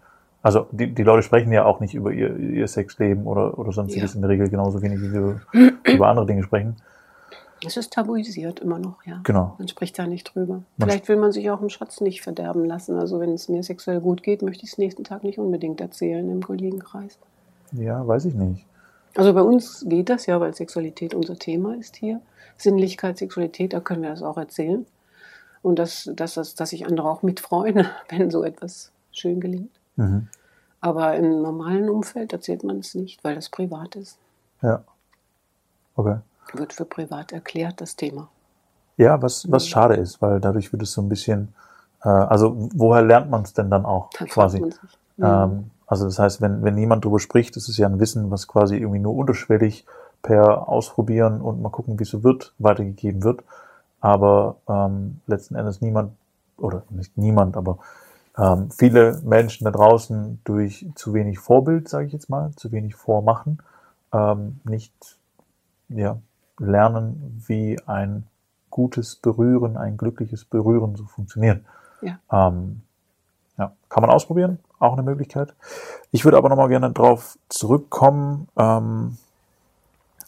also 0.47 0.69
die, 0.71 0.95
die 0.95 1.03
Leute 1.03 1.25
sprechen 1.25 1.51
ja 1.51 1.65
auch 1.65 1.81
nicht 1.81 1.95
über 1.95 2.13
ihr, 2.13 2.37
ihr 2.39 2.69
Sexleben 2.69 3.27
oder, 3.27 3.59
oder 3.59 3.73
sonstiges 3.73 4.13
Ja. 4.13 4.15
in 4.15 4.23
der 4.23 4.31
Regel 4.31 4.49
genauso 4.49 4.81
wenig, 4.81 5.01
wie 5.01 5.13
wir 5.13 5.41
über 5.93 6.07
andere 6.07 6.25
Dinge 6.25 6.45
sprechen. 6.45 6.77
Es 7.67 7.77
ist 7.77 7.93
tabuisiert 7.93 8.61
immer 8.61 8.79
noch, 8.79 9.05
ja. 9.05 9.19
Genau. 9.25 9.57
Man 9.59 9.67
spricht 9.67 9.99
da 9.99 10.07
nicht 10.07 10.33
drüber. 10.33 10.63
Man 10.77 10.89
Vielleicht 10.89 11.09
will 11.09 11.17
man 11.17 11.33
sich 11.33 11.51
auch 11.51 11.59
einen 11.59 11.71
Schatz 11.71 12.01
nicht 12.01 12.23
verderben 12.23 12.65
lassen. 12.65 12.97
Also 12.97 13.19
wenn 13.19 13.33
es 13.33 13.49
mir 13.49 13.65
sexuell 13.65 14.01
gut 14.01 14.23
geht, 14.23 14.43
möchte 14.43 14.65
ich 14.65 14.71
es 14.71 14.79
nächsten 14.79 15.03
Tag 15.03 15.25
nicht 15.25 15.39
unbedingt 15.39 15.81
erzählen 15.81 16.31
im 16.31 16.45
Kollegenkreis. 16.45 17.19
Ja, 17.73 18.07
weiß 18.07 18.27
ich 18.27 18.35
nicht. 18.35 18.65
Also 19.17 19.35
bei 19.35 19.43
uns 19.43 19.85
geht 19.89 20.11
das 20.11 20.27
ja, 20.27 20.39
weil 20.39 20.55
Sexualität 20.55 21.13
unser 21.13 21.37
Thema 21.41 21.75
ist 21.75 21.97
hier. 21.97 22.21
Sinnlichkeit, 22.57 23.19
Sexualität, 23.19 23.73
da 23.73 23.81
können 23.81 24.03
wir 24.03 24.11
das 24.11 24.23
auch 24.23 24.37
erzählen. 24.37 24.87
Und 25.63 25.81
dass, 25.81 26.09
dass, 26.15 26.35
dass, 26.35 26.55
dass 26.55 26.71
sich 26.71 26.87
andere 26.87 27.11
auch 27.11 27.25
mitfreuen, 27.25 27.85
wenn 28.11 28.31
so 28.31 28.45
etwas 28.45 28.93
schön 29.11 29.41
gelingt. 29.41 29.76
Mhm. 29.97 30.29
Aber 30.81 31.17
im 31.17 31.43
normalen 31.43 31.89
Umfeld 31.89 32.33
erzählt 32.33 32.63
man 32.65 32.79
es 32.79 32.95
nicht, 32.95 33.23
weil 33.25 33.35
das 33.35 33.49
privat 33.49 33.97
ist. 33.97 34.19
Ja. 34.63 34.85
Okay. 35.97 36.19
Wird 36.53 36.73
für 36.73 36.85
privat 36.85 37.33
erklärt, 37.33 37.81
das 37.81 37.97
Thema. 37.97 38.29
Ja, 38.97 39.21
was, 39.21 39.51
was 39.51 39.65
Mhm. 39.65 39.69
schade 39.69 39.95
ist, 39.97 40.23
weil 40.23 40.41
dadurch 40.41 40.73
wird 40.73 40.83
es 40.83 40.93
so 40.93 41.03
ein 41.03 41.09
bisschen, 41.09 41.55
äh, 42.03 42.09
also 42.09 42.69
woher 42.75 43.03
lernt 43.03 43.31
man 43.31 43.43
es 43.43 43.53
denn 43.53 43.71
dann 43.71 43.85
auch 43.85 44.11
Dann 44.19 44.29
quasi? 44.29 44.61
Mhm. 44.61 44.73
Ähm, 45.23 45.71
also 45.87 46.05
das 46.05 46.19
heißt, 46.19 46.41
wenn, 46.41 46.63
wenn 46.63 46.75
niemand 46.75 47.05
drüber 47.05 47.21
spricht, 47.21 47.57
das 47.57 47.69
ist 47.69 47.79
ja 47.79 47.87
ein 47.89 48.01
Wissen, 48.01 48.31
was 48.31 48.47
quasi 48.47 48.77
irgendwie 48.77 48.99
nur 48.99 49.15
unterschwellig 49.15 49.87
per 50.23 50.69
Ausprobieren 50.69 51.41
und 51.41 51.63
mal 51.63 51.69
gucken, 51.71 51.99
wie 51.99 52.03
es 52.03 52.11
so 52.11 52.23
wird, 52.25 52.53
weitergegeben 52.59 53.23
wird. 53.23 53.45
Aber 54.01 54.57
ähm, 54.69 55.21
letzten 55.27 55.55
Endes 55.57 55.81
niemand, 55.81 56.13
oder 56.59 56.83
nicht 56.91 57.17
niemand, 57.17 57.57
aber 57.57 57.79
ähm, 58.39 58.71
viele 58.71 59.21
Menschen 59.25 59.65
da 59.65 59.71
draußen 59.71 60.41
durch 60.45 60.87
zu 60.95 61.15
wenig 61.15 61.39
Vorbild, 61.39 61.89
sage 61.89 62.07
ich 62.07 62.13
jetzt 62.13 62.29
mal, 62.29 62.51
zu 62.57 62.71
wenig 62.73 62.95
Vormachen, 62.95 63.63
ähm, 64.13 64.61
nicht 64.65 65.19
ja, 65.89 66.19
lernen, 66.59 67.43
wie 67.47 67.79
ein 67.87 68.27
gutes 68.71 69.17
Berühren, 69.17 69.77
ein 69.77 69.97
glückliches 69.97 70.45
Berühren 70.45 70.97
so 70.97 71.05
funktioniert. 71.05 71.65
Ja. 72.03 72.19
Ähm, 72.31 72.83
ja, 73.59 73.73
kann 73.89 74.03
man 74.03 74.11
ausprobieren, 74.11 74.59
auch 74.79 74.93
eine 74.93 75.03
Möglichkeit. 75.03 75.55
Ich 76.11 76.25
würde 76.25 76.37
aber 76.37 76.51
nochmal 76.51 76.69
gerne 76.69 76.91
drauf 76.91 77.39
zurückkommen, 77.49 78.49
ähm, 78.57 79.17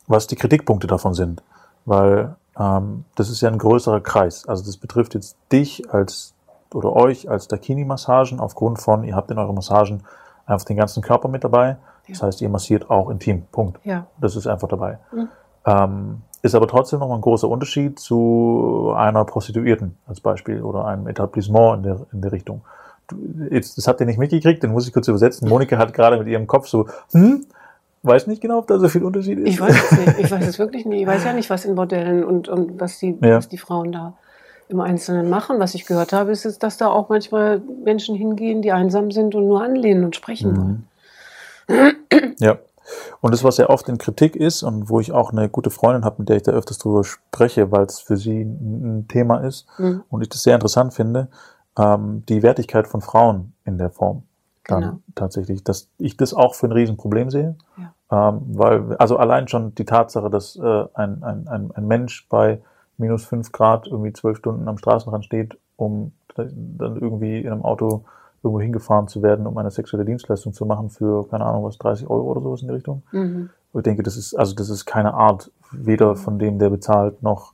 was 0.06 0.26
die 0.26 0.36
Kritikpunkte 0.36 0.86
davon 0.86 1.12
sind, 1.12 1.42
weil 1.84 2.36
ähm, 2.58 3.04
das 3.16 3.28
ist 3.28 3.42
ja 3.42 3.50
ein 3.50 3.58
größerer 3.58 4.00
Kreis. 4.00 4.48
Also 4.48 4.64
das 4.64 4.78
betrifft 4.78 5.14
jetzt 5.14 5.36
dich 5.52 5.90
als 5.92 6.32
oder 6.74 6.94
euch 6.94 7.28
als 7.30 7.48
Dakini-Massagen 7.48 8.40
aufgrund 8.40 8.80
von, 8.80 9.04
ihr 9.04 9.16
habt 9.16 9.30
in 9.30 9.38
euren 9.38 9.54
Massagen 9.54 10.02
einfach 10.46 10.66
den 10.66 10.76
ganzen 10.76 11.02
Körper 11.02 11.28
mit 11.28 11.44
dabei. 11.44 11.76
Das 12.08 12.22
heißt, 12.22 12.40
ihr 12.40 12.48
massiert 12.48 12.88
auch 12.90 13.10
intim. 13.10 13.42
Punkt. 13.52 13.80
Ja. 13.84 14.06
Das 14.18 14.34
ist 14.34 14.46
einfach 14.46 14.68
dabei. 14.68 14.98
Mhm. 15.12 15.28
Ähm, 15.66 16.22
ist 16.40 16.54
aber 16.54 16.66
trotzdem 16.68 17.00
noch 17.00 17.12
ein 17.12 17.20
großer 17.20 17.48
Unterschied 17.48 17.98
zu 17.98 18.94
einer 18.96 19.24
Prostituierten 19.24 19.96
als 20.06 20.20
Beispiel 20.20 20.62
oder 20.62 20.86
einem 20.86 21.06
Etablissement 21.06 21.78
in 21.78 21.82
der, 21.82 22.06
in 22.12 22.22
der 22.22 22.32
Richtung. 22.32 22.62
Du, 23.08 23.16
jetzt, 23.50 23.76
das 23.76 23.88
habt 23.88 24.00
ihr 24.00 24.06
nicht 24.06 24.18
mitgekriegt, 24.18 24.62
den 24.62 24.72
muss 24.72 24.86
ich 24.86 24.92
kurz 24.92 25.08
übersetzen. 25.08 25.48
Monika 25.48 25.76
hat 25.76 25.92
gerade 25.92 26.16
mit 26.18 26.28
ihrem 26.28 26.46
Kopf 26.46 26.68
so, 26.68 26.86
hm, 27.12 27.44
weiß 28.02 28.26
nicht 28.26 28.40
genau, 28.40 28.58
ob 28.58 28.66
da 28.68 28.78
so 28.78 28.88
viel 28.88 29.04
Unterschied 29.04 29.38
ist. 29.40 29.48
Ich 29.48 29.60
weiß 29.60 29.74
es 29.74 29.98
nicht. 29.98 30.18
Ich 30.20 30.30
weiß 30.30 30.46
es 30.46 30.58
wirklich 30.58 30.86
nicht. 30.86 31.02
Ich 31.02 31.06
weiß 31.06 31.24
ja 31.24 31.32
nicht, 31.32 31.50
was 31.50 31.64
in 31.64 31.74
Bordellen 31.74 32.24
und, 32.24 32.48
und 32.48 32.80
was, 32.80 32.98
die, 32.98 33.18
Ja. 33.20 33.36
was 33.36 33.48
die 33.48 33.58
Frauen 33.58 33.92
da 33.92 34.14
im 34.68 34.80
Einzelnen 34.80 35.30
machen. 35.30 35.58
Was 35.60 35.74
ich 35.74 35.86
gehört 35.86 36.12
habe, 36.12 36.30
ist, 36.30 36.44
es, 36.44 36.58
dass 36.58 36.76
da 36.76 36.88
auch 36.88 37.08
manchmal 37.08 37.60
Menschen 37.84 38.14
hingehen, 38.14 38.62
die 38.62 38.72
einsam 38.72 39.10
sind 39.10 39.34
und 39.34 39.46
nur 39.48 39.62
anlehnen 39.62 40.04
und 40.04 40.16
sprechen 40.16 40.56
wollen. 40.56 40.88
Mhm. 41.68 42.34
Ja. 42.38 42.58
Und 43.20 43.34
das, 43.34 43.44
was 43.44 43.58
ja 43.58 43.68
oft 43.68 43.88
in 43.88 43.98
Kritik 43.98 44.34
ist 44.34 44.62
und 44.62 44.88
wo 44.88 44.98
ich 45.00 45.12
auch 45.12 45.30
eine 45.32 45.50
gute 45.50 45.68
Freundin 45.70 46.04
habe, 46.04 46.16
mit 46.20 46.30
der 46.30 46.36
ich 46.36 46.42
da 46.42 46.52
öfters 46.52 46.78
drüber 46.78 47.04
spreche, 47.04 47.70
weil 47.70 47.84
es 47.84 48.00
für 48.00 48.16
sie 48.16 48.40
ein 48.42 49.00
ein 49.00 49.08
Thema 49.08 49.38
ist 49.38 49.66
Mhm. 49.78 50.02
und 50.08 50.22
ich 50.22 50.30
das 50.30 50.42
sehr 50.42 50.54
interessant 50.54 50.94
finde, 50.94 51.28
ähm, 51.78 52.22
die 52.28 52.42
Wertigkeit 52.42 52.88
von 52.88 53.02
Frauen 53.02 53.52
in 53.64 53.76
der 53.76 53.90
Form. 53.90 54.22
Dann 54.66 54.80
Genau. 54.82 54.98
tatsächlich, 55.14 55.62
dass 55.64 55.88
ich 55.98 56.16
das 56.16 56.32
auch 56.32 56.54
für 56.54 56.66
ein 56.66 56.72
Riesenproblem 56.72 57.30
sehe. 57.30 57.56
Ja. 58.10 58.30
Ähm, 58.30 58.40
weil, 58.52 58.96
also 58.96 59.18
allein 59.18 59.48
schon 59.48 59.74
die 59.74 59.84
Tatsache, 59.84 60.30
dass 60.30 60.56
äh, 60.56 60.84
ein, 60.94 61.22
ein, 61.22 61.46
ein, 61.48 61.70
ein 61.74 61.86
Mensch 61.86 62.26
bei 62.30 62.60
minus 62.98 63.24
fünf 63.24 63.52
Grad 63.52 63.86
irgendwie 63.86 64.12
zwölf 64.12 64.38
Stunden 64.38 64.68
am 64.68 64.78
Straßenrand 64.78 65.24
steht, 65.24 65.56
um 65.76 66.12
dann 66.34 66.96
irgendwie 66.96 67.40
in 67.40 67.50
einem 67.50 67.62
Auto 67.62 68.04
irgendwo 68.42 68.60
hingefahren 68.60 69.08
zu 69.08 69.22
werden, 69.22 69.46
um 69.46 69.58
eine 69.58 69.70
sexuelle 69.70 70.04
Dienstleistung 70.04 70.52
zu 70.52 70.64
machen 70.66 70.90
für, 70.90 71.28
keine 71.28 71.44
Ahnung, 71.44 71.64
was, 71.64 71.78
30 71.78 72.08
Euro 72.08 72.30
oder 72.30 72.40
sowas 72.40 72.62
in 72.62 72.68
die 72.68 72.74
Richtung. 72.74 73.02
Mhm. 73.10 73.50
Ich 73.74 73.82
denke, 73.82 74.02
das 74.02 74.16
ist, 74.16 74.34
also 74.34 74.54
das 74.54 74.70
ist 74.70 74.86
keine 74.86 75.14
Art, 75.14 75.50
weder 75.72 76.16
von 76.16 76.38
dem, 76.38 76.58
der 76.58 76.70
bezahlt, 76.70 77.22
noch 77.22 77.52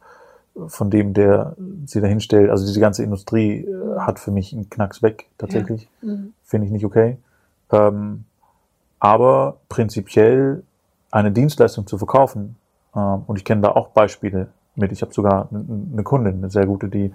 von 0.66 0.90
dem, 0.90 1.14
der 1.14 1.56
sie 1.86 2.00
dahin 2.00 2.20
stellt. 2.20 2.50
Also 2.50 2.64
diese 2.64 2.80
ganze 2.80 3.02
Industrie 3.02 3.64
äh, 3.64 3.98
hat 3.98 4.20
für 4.20 4.30
mich 4.30 4.52
einen 4.52 4.70
Knacks 4.70 5.02
weg, 5.02 5.26
tatsächlich. 5.38 5.88
Mhm. 6.00 6.32
Finde 6.44 6.66
ich 6.66 6.72
nicht 6.72 6.84
okay. 6.84 7.18
Ähm, 7.72 8.24
aber 9.00 9.56
prinzipiell 9.68 10.62
eine 11.10 11.32
Dienstleistung 11.32 11.86
zu 11.86 11.98
verkaufen, 11.98 12.56
äh, 12.94 12.98
und 12.98 13.36
ich 13.36 13.44
kenne 13.44 13.62
da 13.62 13.72
auch 13.72 13.88
Beispiele 13.88 14.48
mit, 14.76 14.92
ich 14.92 15.02
habe 15.02 15.12
sogar 15.12 15.48
eine 15.52 16.02
Kundin, 16.02 16.36
eine 16.38 16.50
sehr 16.50 16.66
gute, 16.66 16.88
die 16.88 17.12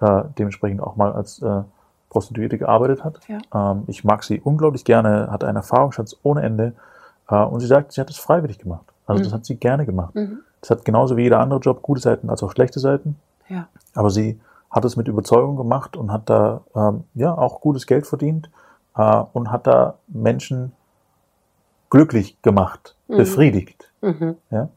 äh, 0.00 0.22
dementsprechend 0.38 0.82
auch 0.82 0.96
mal 0.96 1.12
als 1.12 1.40
äh, 1.42 1.62
Prostituierte 2.10 2.58
gearbeitet 2.58 3.04
hat. 3.04 3.20
Ja. 3.28 3.38
Ähm, 3.72 3.84
ich 3.86 4.04
mag 4.04 4.22
sie 4.24 4.40
unglaublich 4.40 4.84
gerne, 4.84 5.28
hat 5.30 5.44
einen 5.44 5.56
Erfahrungsschatz 5.56 6.16
ohne 6.22 6.42
Ende 6.42 6.74
äh, 7.28 7.36
und 7.36 7.60
sie 7.60 7.66
sagt, 7.66 7.92
sie 7.92 8.00
hat 8.00 8.10
es 8.10 8.18
freiwillig 8.18 8.58
gemacht. 8.58 8.84
Also 9.06 9.20
mhm. 9.20 9.24
das 9.24 9.32
hat 9.32 9.44
sie 9.46 9.56
gerne 9.56 9.86
gemacht. 9.86 10.14
Mhm. 10.14 10.40
Das 10.60 10.70
hat 10.70 10.84
genauso 10.84 11.16
wie 11.16 11.22
jeder 11.22 11.40
andere 11.40 11.60
Job 11.60 11.82
gute 11.82 12.00
Seiten 12.00 12.30
als 12.30 12.42
auch 12.42 12.52
schlechte 12.52 12.80
Seiten. 12.80 13.16
Ja. 13.48 13.68
Aber 13.94 14.10
sie 14.10 14.40
hat 14.70 14.84
es 14.84 14.96
mit 14.96 15.08
Überzeugung 15.08 15.56
gemacht 15.56 15.96
und 15.96 16.12
hat 16.12 16.30
da 16.30 16.62
ähm, 16.74 17.04
ja 17.14 17.36
auch 17.36 17.60
gutes 17.60 17.86
Geld 17.86 18.06
verdient 18.06 18.50
äh, 18.96 19.22
und 19.32 19.50
hat 19.50 19.66
da 19.66 19.94
Menschen 20.08 20.72
glücklich 21.90 22.40
gemacht, 22.42 22.96
mhm. 23.08 23.16
befriedigt. 23.18 23.90
Mhm. 24.00 24.36
Ja? 24.50 24.68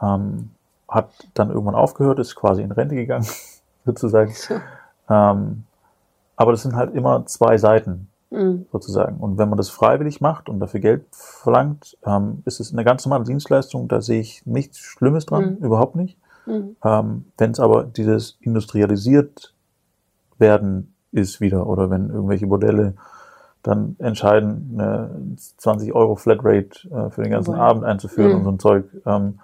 Ähm, 0.00 0.50
hat 0.94 1.10
dann 1.34 1.50
irgendwann 1.50 1.74
aufgehört, 1.74 2.18
ist 2.18 2.36
quasi 2.36 2.62
in 2.62 2.72
Rente 2.72 2.94
gegangen, 2.94 3.26
sozusagen. 3.84 4.32
So. 4.32 4.54
Ähm, 5.10 5.64
aber 6.36 6.52
das 6.52 6.62
sind 6.62 6.76
halt 6.76 6.94
immer 6.94 7.26
zwei 7.26 7.58
Seiten, 7.58 8.08
mhm. 8.30 8.66
sozusagen. 8.72 9.18
Und 9.18 9.38
wenn 9.38 9.48
man 9.48 9.56
das 9.56 9.70
freiwillig 9.70 10.20
macht 10.20 10.48
und 10.48 10.60
dafür 10.60 10.80
Geld 10.80 11.04
verlangt, 11.12 11.96
ähm, 12.06 12.42
ist 12.44 12.60
es 12.60 12.72
eine 12.72 12.84
ganz 12.84 13.04
normale 13.04 13.24
Dienstleistung, 13.24 13.88
da 13.88 14.00
sehe 14.00 14.20
ich 14.20 14.46
nichts 14.46 14.78
Schlimmes 14.78 15.26
dran, 15.26 15.56
mhm. 15.58 15.64
überhaupt 15.64 15.96
nicht. 15.96 16.18
Mhm. 16.46 16.76
Ähm, 16.84 17.24
wenn 17.38 17.50
es 17.50 17.60
aber 17.60 17.84
dieses 17.84 18.36
industrialisiert 18.40 19.54
werden 20.38 20.94
ist 21.12 21.40
wieder, 21.40 21.66
oder 21.66 21.90
wenn 21.90 22.10
irgendwelche 22.10 22.46
Modelle 22.46 22.94
dann 23.62 23.96
entscheiden, 23.98 24.72
eine 24.74 25.36
20 25.56 25.94
Euro 25.94 26.16
Flatrate 26.16 26.88
äh, 26.90 27.10
für 27.10 27.22
den 27.22 27.30
ganzen 27.30 27.54
Boah. 27.54 27.62
Abend 27.62 27.84
einzuführen 27.84 28.32
mhm. 28.32 28.36
und 28.38 28.44
so 28.44 28.50
ein 28.50 28.58
Zeug, 28.58 28.84
ähm, 29.06 29.38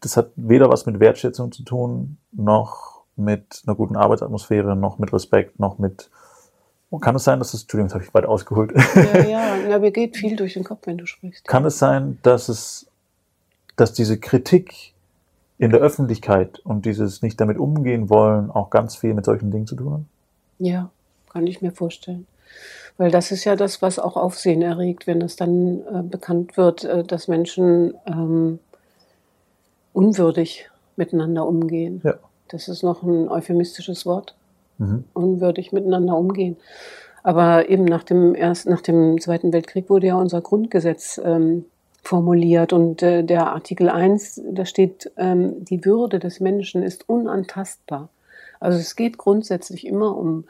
das 0.00 0.16
hat 0.16 0.30
weder 0.36 0.68
was 0.70 0.86
mit 0.86 1.00
Wertschätzung 1.00 1.52
zu 1.52 1.62
tun, 1.64 2.18
noch 2.32 3.02
mit 3.16 3.62
einer 3.66 3.74
guten 3.74 3.96
Arbeitsatmosphäre, 3.96 4.76
noch 4.76 4.98
mit 4.98 5.12
Respekt, 5.12 5.58
noch 5.58 5.78
mit 5.78 6.10
kann 7.02 7.14
es 7.14 7.24
sein, 7.24 7.38
dass 7.38 7.52
es, 7.52 7.62
Entschuldigung, 7.62 7.88
das 7.88 7.94
habe 7.94 8.04
ich 8.04 8.14
weit 8.14 8.24
ausgeholt. 8.24 8.72
Ja, 8.94 9.18
ja, 9.18 9.56
ja, 9.68 9.78
mir 9.78 9.90
geht 9.90 10.16
viel 10.16 10.36
durch 10.36 10.54
den 10.54 10.64
Kopf, 10.64 10.86
wenn 10.86 10.96
du 10.96 11.06
sprichst. 11.06 11.46
Kann 11.46 11.66
es 11.66 11.78
sein, 11.78 12.18
dass 12.22 12.48
es, 12.48 12.86
dass 13.76 13.92
diese 13.92 14.18
Kritik 14.18 14.94
in 15.58 15.70
der 15.70 15.80
Öffentlichkeit 15.80 16.60
und 16.60 16.86
dieses 16.86 17.20
nicht 17.20 17.38
damit 17.40 17.58
umgehen 17.58 18.08
wollen 18.08 18.50
auch 18.50 18.70
ganz 18.70 18.96
viel 18.96 19.12
mit 19.12 19.26
solchen 19.26 19.50
Dingen 19.50 19.66
zu 19.66 19.76
tun 19.76 19.92
hat? 19.92 20.00
Ja, 20.58 20.90
kann 21.30 21.46
ich 21.46 21.60
mir 21.60 21.72
vorstellen. 21.72 22.26
Weil 22.96 23.10
das 23.10 23.32
ist 23.32 23.44
ja 23.44 23.54
das, 23.54 23.82
was 23.82 23.98
auch 23.98 24.16
Aufsehen 24.16 24.62
erregt, 24.62 25.06
wenn 25.06 25.20
es 25.20 25.36
dann 25.36 25.80
äh, 25.80 26.02
bekannt 26.02 26.56
wird, 26.56 26.84
äh, 26.84 27.04
dass 27.04 27.28
Menschen 27.28 27.94
ähm, 28.06 28.60
unwürdig 29.98 30.70
miteinander 30.94 31.44
umgehen. 31.44 32.00
Ja. 32.04 32.14
Das 32.46 32.68
ist 32.68 32.84
noch 32.84 33.02
ein 33.02 33.28
euphemistisches 33.28 34.06
Wort. 34.06 34.36
Mhm. 34.78 35.02
Unwürdig 35.12 35.72
miteinander 35.72 36.16
umgehen. 36.16 36.56
Aber 37.24 37.68
eben 37.68 37.84
nach 37.84 38.04
dem, 38.04 38.36
erst, 38.36 38.68
nach 38.68 38.80
dem 38.80 39.20
Zweiten 39.20 39.52
Weltkrieg 39.52 39.90
wurde 39.90 40.06
ja 40.06 40.14
unser 40.14 40.40
Grundgesetz 40.40 41.20
ähm, 41.24 41.64
formuliert 42.04 42.72
und 42.72 43.02
äh, 43.02 43.24
der 43.24 43.48
Artikel 43.48 43.88
1, 43.88 44.40
da 44.52 44.64
steht, 44.64 45.10
ähm, 45.16 45.64
die 45.64 45.84
Würde 45.84 46.20
des 46.20 46.38
Menschen 46.38 46.84
ist 46.84 47.08
unantastbar. 47.08 48.08
Also 48.60 48.78
es 48.78 48.94
geht 48.94 49.18
grundsätzlich 49.18 49.84
immer 49.84 50.16
um 50.16 50.44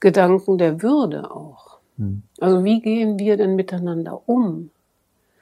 Gedanken 0.00 0.56
der 0.56 0.82
Würde 0.82 1.30
auch. 1.30 1.78
Mhm. 1.98 2.22
Also 2.40 2.64
wie 2.64 2.80
gehen 2.80 3.18
wir 3.18 3.36
denn 3.36 3.54
miteinander 3.54 4.22
um? 4.24 4.70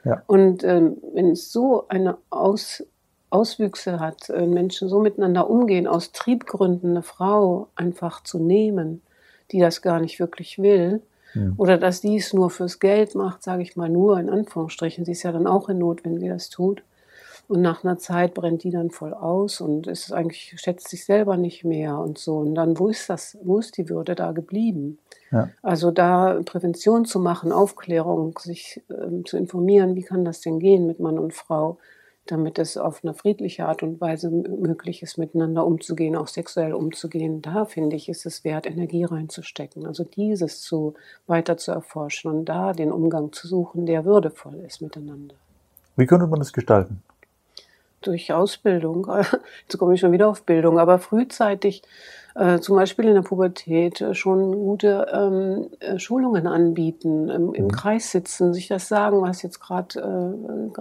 Ja. 0.03 0.21
Und 0.27 0.65
ähm, 0.65 0.97
wenn 1.13 1.31
es 1.31 1.53
so 1.53 1.87
eine 1.87 2.17
Aus 2.29 2.83
Auswüchse 3.29 3.99
hat, 3.99 4.29
äh, 4.29 4.45
Menschen 4.45 4.89
so 4.89 4.99
miteinander 4.99 5.49
umgehen, 5.49 5.87
aus 5.87 6.11
Triebgründen 6.11 6.91
eine 6.91 7.03
Frau 7.03 7.67
einfach 7.75 8.23
zu 8.23 8.39
nehmen, 8.39 9.01
die 9.51 9.59
das 9.59 9.81
gar 9.81 9.99
nicht 9.99 10.19
wirklich 10.19 10.59
will, 10.59 11.01
ja. 11.33 11.51
oder 11.57 11.77
dass 11.77 12.01
die 12.01 12.17
es 12.17 12.33
nur 12.33 12.49
fürs 12.49 12.79
Geld 12.79 13.15
macht, 13.15 13.43
sage 13.43 13.63
ich 13.63 13.75
mal 13.75 13.89
nur 13.89 14.19
in 14.19 14.29
Anführungsstrichen. 14.29 15.05
Sie 15.05 15.11
ist 15.11 15.23
ja 15.23 15.31
dann 15.31 15.47
auch 15.47 15.69
in 15.69 15.79
Not, 15.79 16.05
wenn 16.05 16.19
sie 16.19 16.29
das 16.29 16.49
tut. 16.49 16.83
Und 17.47 17.61
nach 17.61 17.83
einer 17.83 17.97
Zeit 17.97 18.33
brennt 18.33 18.63
die 18.63 18.71
dann 18.71 18.91
voll 18.91 19.13
aus 19.13 19.61
und 19.61 19.87
ist 19.87 20.11
eigentlich, 20.11 20.53
schätzt 20.57 20.89
sich 20.89 21.05
selber 21.05 21.37
nicht 21.37 21.63
mehr 21.63 21.97
und 21.97 22.17
so. 22.17 22.39
Und 22.39 22.55
dann, 22.55 22.77
wo 22.77 22.89
ist 22.89 23.09
das, 23.09 23.37
wo 23.41 23.57
ist 23.57 23.77
die 23.77 23.87
Würde 23.87 24.15
da 24.15 24.33
geblieben? 24.33 24.99
Ja. 25.31 25.49
Also 25.61 25.91
da 25.91 26.41
Prävention 26.43 27.05
zu 27.05 27.19
machen, 27.19 27.53
Aufklärung, 27.53 28.37
sich 28.37 28.81
ähm, 28.89 29.25
zu 29.25 29.37
informieren, 29.37 29.95
wie 29.95 30.03
kann 30.03 30.25
das 30.25 30.41
denn 30.41 30.59
gehen 30.59 30.87
mit 30.87 30.99
Mann 30.99 31.17
und 31.17 31.33
Frau, 31.33 31.77
damit 32.31 32.59
es 32.59 32.77
auf 32.77 33.03
eine 33.03 33.13
friedliche 33.13 33.65
Art 33.65 33.83
und 33.83 33.99
Weise 34.01 34.29
möglich 34.29 35.01
ist, 35.01 35.17
miteinander 35.17 35.65
umzugehen, 35.65 36.15
auch 36.15 36.27
sexuell 36.27 36.73
umzugehen. 36.73 37.41
Da 37.41 37.65
finde 37.65 37.95
ich, 37.95 38.09
ist 38.09 38.25
es 38.25 38.43
wert, 38.43 38.65
Energie 38.65 39.03
reinzustecken. 39.03 39.85
Also 39.85 40.03
dieses 40.03 40.61
zu 40.61 40.95
weiter 41.25 41.57
zu 41.57 41.71
erforschen 41.71 42.31
und 42.31 42.45
da 42.45 42.73
den 42.73 42.91
Umgang 42.91 43.31
zu 43.31 43.47
suchen, 43.47 43.85
der 43.85 44.05
würdevoll 44.05 44.55
ist 44.65 44.81
miteinander. 44.81 45.35
Wie 45.95 46.05
könnte 46.05 46.27
man 46.27 46.39
das 46.39 46.53
gestalten? 46.53 47.01
Durch 48.01 48.31
Ausbildung. 48.31 49.07
Jetzt 49.63 49.77
komme 49.77 49.95
ich 49.95 49.99
schon 49.99 50.11
wieder 50.11 50.29
auf 50.29 50.43
Bildung, 50.43 50.79
aber 50.79 50.99
frühzeitig 50.99 51.81
äh, 52.37 52.59
zum 52.59 52.75
Beispiel 52.75 53.05
in 53.05 53.15
der 53.15 53.23
Pubertät 53.23 53.99
äh, 53.99 54.13
schon 54.13 54.51
gute 54.51 55.07
ähm, 55.11 55.69
äh, 55.79 55.97
Schulungen 55.97 56.45
anbieten, 56.45 57.29
im, 57.29 57.53
im, 57.55 57.63
mhm. 57.65 57.71
Kreis 57.71 58.11
sitzen, 58.11 58.53
sich 58.53 58.67
das 58.67 58.87
sagen, 58.87 59.23
was 59.23 59.41
jetzt 59.41 59.59
gerade 59.59 59.99
äh, 59.99 60.71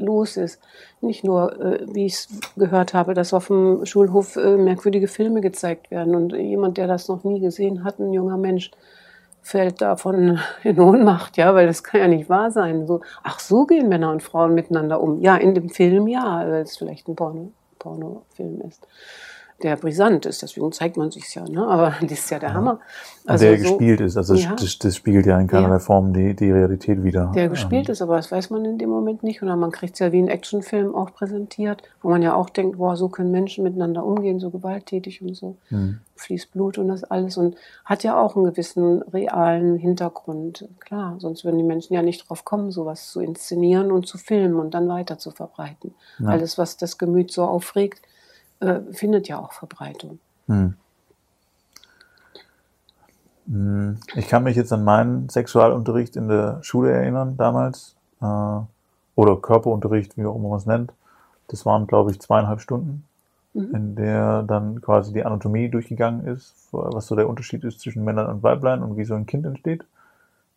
los 0.00 0.36
ist. 0.36 0.60
Nicht 1.00 1.24
nur, 1.24 1.60
äh, 1.60 1.86
wie 1.92 2.06
ich 2.06 2.14
es 2.14 2.28
gehört 2.56 2.94
habe, 2.94 3.14
dass 3.14 3.32
auf 3.32 3.46
dem 3.48 3.84
Schulhof 3.86 4.36
äh, 4.36 4.56
merkwürdige 4.56 5.08
Filme 5.08 5.40
gezeigt 5.40 5.90
werden 5.90 6.14
und 6.14 6.32
jemand, 6.32 6.76
der 6.76 6.86
das 6.86 7.08
noch 7.08 7.24
nie 7.24 7.40
gesehen 7.40 7.84
hat, 7.84 7.98
ein 7.98 8.12
junger 8.12 8.36
Mensch, 8.36 8.70
fällt 9.42 9.80
davon 9.80 10.38
in 10.64 10.80
Ohnmacht, 10.80 11.36
ja, 11.36 11.54
weil 11.54 11.66
das 11.66 11.82
kann 11.82 12.00
ja 12.00 12.08
nicht 12.08 12.28
wahr 12.28 12.50
sein. 12.50 12.86
So, 12.86 13.00
ach, 13.22 13.40
so 13.40 13.66
gehen 13.66 13.88
Männer 13.88 14.10
und 14.10 14.22
Frauen 14.22 14.54
miteinander 14.54 15.00
um. 15.00 15.20
Ja, 15.20 15.36
in 15.36 15.54
dem 15.54 15.70
Film 15.70 16.08
ja, 16.08 16.40
weil 16.46 16.62
es 16.62 16.76
vielleicht 16.76 17.08
ein 17.08 17.16
Porno, 17.16 17.52
Pornofilm 17.78 18.60
ist 18.62 18.86
der 19.62 19.76
brisant 19.76 20.26
ist. 20.26 20.42
Deswegen 20.42 20.72
zeigt 20.72 20.96
man 20.96 21.10
sich 21.10 21.34
ja. 21.34 21.48
Ne? 21.48 21.66
Aber 21.66 21.94
das 22.00 22.12
ist 22.12 22.30
ja 22.30 22.38
der 22.38 22.54
Hammer. 22.54 22.80
Also 23.26 23.44
der 23.44 23.58
so, 23.58 23.76
gespielt 23.76 24.00
ist. 24.00 24.16
Also 24.16 24.34
ja. 24.34 24.54
das, 24.54 24.78
das, 24.78 24.96
spiegelt 24.96 25.26
ja 25.26 25.38
in 25.38 25.46
keiner 25.46 25.68
ja. 25.68 25.78
Form 25.78 26.12
die, 26.12 26.34
die 26.34 26.50
Realität 26.50 27.02
wieder. 27.04 27.30
Der 27.34 27.48
gespielt 27.48 27.88
ähm. 27.88 27.92
ist, 27.92 28.02
aber 28.02 28.16
das 28.16 28.32
weiß 28.32 28.50
man 28.50 28.64
in 28.64 28.78
dem 28.78 28.90
Moment 28.90 29.22
nicht. 29.22 29.42
Oder 29.42 29.56
man 29.56 29.70
kriegt 29.70 29.94
es 29.94 30.00
ja 30.00 30.12
wie 30.12 30.20
ein 30.20 30.28
Actionfilm 30.28 30.94
auch 30.94 31.12
präsentiert, 31.12 31.82
wo 32.02 32.08
man 32.10 32.22
ja 32.22 32.34
auch 32.34 32.50
denkt, 32.50 32.78
boah, 32.78 32.96
so 32.96 33.08
können 33.08 33.30
Menschen 33.30 33.64
miteinander 33.64 34.04
umgehen, 34.04 34.40
so 34.40 34.50
gewalttätig 34.50 35.22
und 35.22 35.34
so. 35.34 35.56
Mhm. 35.70 36.00
Fließt 36.16 36.52
Blut 36.52 36.78
und 36.78 36.88
das 36.88 37.04
alles. 37.04 37.36
Und 37.36 37.56
hat 37.84 38.02
ja 38.02 38.20
auch 38.20 38.36
einen 38.36 38.46
gewissen 38.46 39.02
realen 39.02 39.76
Hintergrund. 39.76 40.68
Klar, 40.80 41.16
sonst 41.18 41.44
würden 41.44 41.58
die 41.58 41.64
Menschen 41.64 41.94
ja 41.94 42.02
nicht 42.02 42.28
drauf 42.28 42.44
kommen, 42.44 42.70
sowas 42.70 43.10
zu 43.10 43.20
inszenieren 43.20 43.92
und 43.92 44.06
zu 44.06 44.18
filmen 44.18 44.56
und 44.56 44.74
dann 44.74 44.88
weiter 44.88 45.18
zu 45.18 45.30
verbreiten. 45.30 45.94
Ja. 46.18 46.28
Alles, 46.28 46.58
was 46.58 46.76
das 46.76 46.98
Gemüt 46.98 47.30
so 47.30 47.44
aufregt, 47.44 48.02
äh, 48.60 48.80
findet 48.92 49.28
ja 49.28 49.38
auch 49.38 49.52
Verbreitung. 49.52 50.18
Hm. 50.46 50.74
hm. 53.46 53.98
Ich 54.14 54.28
kann 54.28 54.44
mich 54.44 54.56
jetzt 54.56 54.72
an 54.72 54.84
meinen 54.84 55.28
Sexualunterricht 55.28 56.16
in 56.16 56.28
der 56.28 56.62
Schule 56.62 56.92
erinnern 56.92 57.36
damals. 57.36 57.96
Äh, 58.20 58.60
oder 59.16 59.36
Körperunterricht, 59.36 60.16
wie 60.16 60.24
auch 60.24 60.36
immer 60.36 60.48
man 60.48 60.58
es 60.58 60.66
nennt. 60.66 60.92
Das 61.48 61.66
waren, 61.66 61.86
glaube 61.86 62.10
ich, 62.10 62.20
zweieinhalb 62.20 62.60
Stunden, 62.60 63.04
mhm. 63.52 63.74
in 63.74 63.94
der 63.96 64.42
dann 64.44 64.80
quasi 64.80 65.12
die 65.12 65.24
Anatomie 65.24 65.68
durchgegangen 65.68 66.26
ist, 66.26 66.68
was 66.70 67.06
so 67.06 67.16
der 67.16 67.28
Unterschied 67.28 67.64
ist 67.64 67.80
zwischen 67.80 68.04
Männern 68.04 68.28
und 68.28 68.42
Weiblein 68.42 68.82
und 68.82 68.96
wie 68.96 69.04
so 69.04 69.14
ein 69.14 69.26
Kind 69.26 69.44
entsteht. 69.44 69.84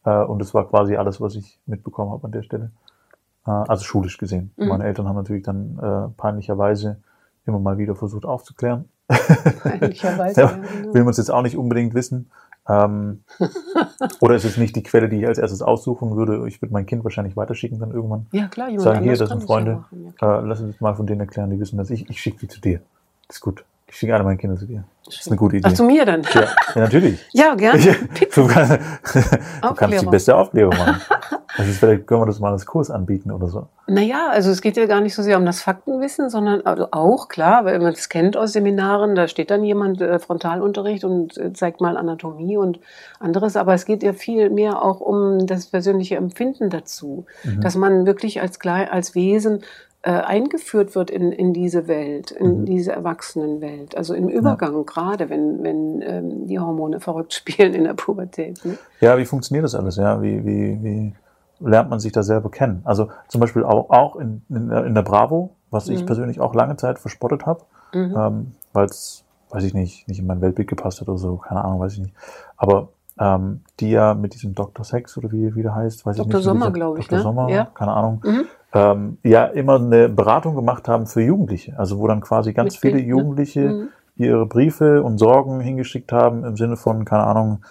Äh, 0.06 0.24
und 0.24 0.40
das 0.40 0.54
war 0.54 0.70
quasi 0.70 0.96
alles, 0.96 1.20
was 1.20 1.36
ich 1.36 1.58
mitbekommen 1.66 2.12
habe 2.12 2.26
an 2.26 2.32
der 2.32 2.44
Stelle. 2.44 2.72
also 3.46 3.84
schulisch 3.84 4.18
gesehen. 4.18 4.52
Mhm. 4.56 4.68
Meine 4.70 4.86
Eltern 4.86 5.08
haben 5.08 5.18
natürlich 5.18 5.44
dann 5.44 6.14
peinlicherweise 6.16 6.98
immer 7.46 7.60
mal 7.60 7.78
wieder 7.78 7.96
versucht 7.96 8.26
aufzuklären. 8.26 8.90
Peinlicherweise. 9.08 10.42
ja, 10.42 10.48
genau. 10.48 10.94
will 10.94 11.04
man 11.04 11.12
es 11.12 11.18
jetzt 11.18 11.32
auch 11.32 11.42
nicht 11.42 11.58
unbedingt 11.58 11.94
wissen. 11.94 12.32
Ähm, 12.68 13.24
oder 14.22 14.36
ist 14.36 14.46
es 14.46 14.58
nicht 14.58 14.76
die 14.76 14.84
Quelle, 14.84 15.10
die 15.10 15.20
ich 15.20 15.28
als 15.28 15.38
erstes 15.38 15.62
aussuchen 15.62 16.16
würde? 16.16 16.48
Ich 16.48 16.62
würde 16.62 16.74
mein 16.74 16.86
Kind 16.86 17.04
wahrscheinlich 17.04 17.36
weiterschicken 17.36 17.80
dann 17.80 17.92
irgendwann. 17.92 18.28
Ja, 18.32 18.48
klar, 18.48 18.70
jemand 18.70 18.84
Sagen, 18.84 19.04
hier, 19.04 19.18
das 19.18 19.30
sind 19.30 19.44
Freunde. 19.44 19.84
Ja 20.20 20.40
äh, 20.40 20.46
lass 20.46 20.62
uns 20.62 20.80
mal 20.80 20.96
von 20.96 21.06
denen 21.06 21.22
erklären, 21.22 21.50
die 21.50 21.60
wissen 21.60 21.78
das. 21.78 21.90
Ich, 21.90 22.10
ich 22.10 22.22
schicke 22.22 22.40
die 22.40 22.48
zu 22.48 22.62
dir. 22.62 22.82
Das 23.28 23.38
ist 23.38 23.42
gut. 23.42 23.66
Ich 23.94 24.00
schicke 24.00 24.16
alle 24.16 24.24
meine 24.24 24.38
Kinder 24.38 24.58
zu 24.58 24.66
dir. 24.66 24.84
Das 25.06 25.20
ist 25.20 25.28
eine 25.28 25.38
gute 25.38 25.58
Idee. 25.58 25.68
Ach, 25.70 25.74
zu 25.74 25.84
mir 25.84 26.04
dann? 26.04 26.24
Ja, 26.34 26.42
ja 26.42 26.82
natürlich. 26.82 27.20
ja 27.32 27.54
gerne. 27.54 27.80
du, 28.34 28.48
kannst, 28.48 28.80
du 29.62 29.74
kannst 29.76 30.02
die 30.02 30.06
beste 30.08 30.36
Aufklärung 30.36 30.76
machen. 30.76 31.02
Also 31.56 31.72
vielleicht 31.72 32.08
können 32.08 32.22
wir 32.22 32.26
das 32.26 32.40
mal 32.40 32.52
als 32.52 32.66
Kurs 32.66 32.90
anbieten 32.90 33.30
oder 33.30 33.48
so. 33.48 33.68
Naja, 33.86 34.30
also 34.32 34.50
es 34.50 34.60
geht 34.60 34.76
ja 34.76 34.88
gar 34.88 35.02
nicht 35.02 35.14
so 35.14 35.22
sehr 35.22 35.38
um 35.38 35.46
das 35.46 35.62
Faktenwissen, 35.62 36.32
sondern 36.32 36.62
also 36.62 36.88
auch, 36.90 37.28
klar, 37.28 37.64
weil 37.64 37.78
man 37.78 37.94
es 37.94 38.10
kennt 38.10 38.36
aus 38.36 38.54
Seminaren, 38.54 39.14
da 39.14 39.28
steht 39.28 39.52
dann 39.52 39.64
jemand 39.64 40.02
äh, 40.02 40.18
Frontalunterricht 40.18 41.04
und 41.04 41.38
äh, 41.38 41.54
zeigt 41.54 41.80
mal 41.80 41.96
Anatomie 41.96 42.58
und 42.58 42.80
anderes, 43.20 43.56
aber 43.56 43.76
es 43.76 43.86
geht 43.86 44.02
ja 44.02 44.14
viel 44.14 44.50
mehr 44.50 44.82
auch 44.82 45.00
um 45.00 45.46
das 45.46 45.68
persönliche 45.68 46.16
Empfinden 46.16 46.72
dazu, 46.72 47.28
mhm. 47.44 47.62
dass 47.62 47.76
man 47.76 48.08
wirklich 48.08 48.42
als, 48.42 48.58
als 48.66 49.14
Wesen 49.14 49.62
äh, 50.06 50.12
eingeführt 50.12 50.96
wird 50.96 51.10
in, 51.10 51.32
in 51.32 51.54
diese 51.54 51.88
Welt, 51.88 52.32
in 52.32 52.62
mhm. 52.62 52.66
diese 52.66 52.92
Erwachsenenwelt. 52.92 53.96
Also 53.96 54.14
im 54.14 54.28
Übergang, 54.28 54.76
ja. 54.76 54.84
gerade 54.84 55.30
wenn, 55.30 55.64
wenn 55.64 56.02
ähm, 56.02 56.48
die 56.48 56.60
Hormone 56.60 57.00
verrückt 57.00 57.34
spielen 57.34 57.74
in 57.74 57.86
der 57.86 57.94
Pubertät. 57.94 58.64
Ne? 58.66 58.78
Ja, 59.00 59.18
wie 59.18 59.24
funktioniert 59.24 59.64
das 59.64 59.76
alles? 59.76 59.96
Ja, 59.96 60.22
wie, 60.22 60.46
wie, 60.46 60.84
wie 60.84 61.14
lernt 61.60 61.90
man 61.90 62.02
sich 62.02 62.12
da 62.12 62.22
selber 62.22 62.52
kennen? 62.52 62.82
Also 62.84 63.12
zum 63.30 63.40
Beispiel 63.40 63.64
auch, 63.64 63.90
auch 63.92 64.18
in, 64.18 64.42
in, 64.50 64.70
in 64.72 64.94
der 64.94 65.04
Bravo, 65.04 65.52
was 65.72 65.88
mhm. 65.88 65.96
ich 65.96 66.06
persönlich 66.06 66.42
auch 66.42 66.54
lange 66.54 66.76
Zeit 66.76 67.00
verspottet 67.00 67.46
habe, 67.46 67.62
mhm. 67.94 68.16
ähm, 68.18 68.52
weil 68.74 68.86
es, 68.88 69.24
weiß 69.52 69.64
ich 69.64 69.74
nicht, 69.74 70.10
nicht 70.10 70.20
in 70.20 70.28
mein 70.28 70.42
Weltbild 70.42 70.68
gepasst 70.68 71.00
hat 71.00 71.08
oder 71.08 71.18
so, 71.18 71.38
keine 71.38 71.64
Ahnung, 71.64 71.80
weiß 71.80 71.94
ich 71.94 72.00
nicht. 72.00 72.14
Aber 72.58 72.90
ähm, 73.18 73.62
die 73.80 73.92
ja 73.92 74.16
mit 74.16 74.34
diesem 74.34 74.54
Dr. 74.54 74.84
Sex 74.84 75.18
oder 75.18 75.32
wie, 75.32 75.56
wie 75.56 75.62
der 75.62 75.76
heißt, 75.76 76.06
weiß 76.06 76.18
Dr. 76.18 76.28
ich 76.28 76.36
nicht. 76.36 76.44
Sommer, 76.44 76.72
glaube 76.72 77.00
ich. 77.00 77.08
Dr. 77.08 77.20
Ne? 77.20 77.24
Sommer, 77.24 77.50
ja. 77.50 77.66
keine 77.74 77.94
Ahnung. 77.94 78.22
Mhm 78.26 78.46
ähm, 78.74 79.18
ja 79.24 79.46
immer 79.46 79.76
eine 79.76 80.10
Beratung 80.10 80.56
gemacht 80.56 80.88
haben 80.88 81.06
für 81.06 81.22
Jugendliche. 81.22 81.78
Also 81.78 82.00
wo 82.00 82.08
dann 82.08 82.22
quasi 82.22 82.54
ganz 82.54 82.74
Mit 82.74 82.82
viele 82.82 82.94
Bild, 82.96 83.06
ne? 83.06 83.10
Jugendliche 83.10 83.60
ne? 83.62 83.88
ihre 84.16 84.46
Briefe 84.46 85.04
und 85.04 85.18
Sorgen 85.20 85.60
hingeschickt 85.60 86.12
haben 86.12 86.44
im 86.44 86.58
Sinne 86.58 86.76
von, 86.76 87.06
keine 87.06 87.24
Ahnung, 87.26 87.64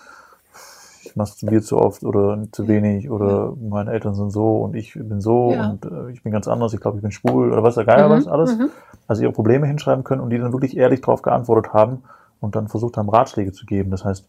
ich 1.03 1.17
masturbiere 1.17 1.63
zu 1.63 1.79
oft 1.79 2.05
oder 2.05 2.39
zu 2.53 2.69
wenig 2.69 3.11
oder 3.11 3.27
ja. 3.27 3.53
meine 3.69 3.91
Eltern 3.93 4.15
sind 4.15 4.31
so 4.31 4.59
und 4.59 4.75
ich 4.75 4.95
bin 4.95 5.21
so 5.21 5.53
ja. 5.53 5.71
und 5.71 5.85
äh, 5.85 6.11
ich 6.11 6.23
bin 6.23 6.33
ganz 6.33 6.49
anders, 6.49 6.73
ich 6.73 6.81
glaube, 6.81 6.99
ich 6.99 7.03
bin 7.03 7.11
schwul 7.11 7.53
oder 7.53 7.63
was 7.63 7.75
der 7.75 7.85
Geier 7.85 8.09
mhm. 8.09 8.13
was 8.13 8.27
alles. 8.29 8.57
Mhm. 8.57 8.71
Also 9.09 9.23
ihre 9.23 9.33
Probleme 9.33 9.67
hinschreiben 9.67 10.05
können 10.05 10.21
und 10.21 10.31
die 10.31 10.39
dann 10.39 10.53
wirklich 10.53 10.77
ehrlich 10.77 11.01
darauf 11.01 11.23
geantwortet 11.23 11.73
haben 11.75 12.05
und 12.41 12.57
dann 12.57 12.69
versucht 12.69 12.97
haben, 12.97 13.09
Ratschläge 13.09 13.53
zu 13.53 13.67
geben. 13.67 13.91
Das 13.91 14.05
heißt, 14.05 14.29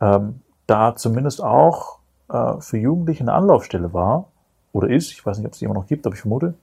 ähm, 0.00 0.40
da 0.66 0.94
zumindest 0.96 1.42
auch 1.42 1.98
äh, 2.28 2.54
für 2.60 2.78
Jugendliche 2.78 3.22
eine 3.22 3.32
Anlaufstelle 3.32 3.92
war, 3.94 4.26
oder 4.72 4.88
ist. 4.88 5.10
Ich 5.12 5.24
weiß 5.24 5.38
nicht, 5.38 5.46
ob 5.46 5.52
es 5.52 5.58
die 5.58 5.64
immer 5.64 5.74
noch 5.74 5.86
gibt, 5.86 6.06
aber 6.06 6.14
ich 6.14 6.20
vermute. 6.20 6.54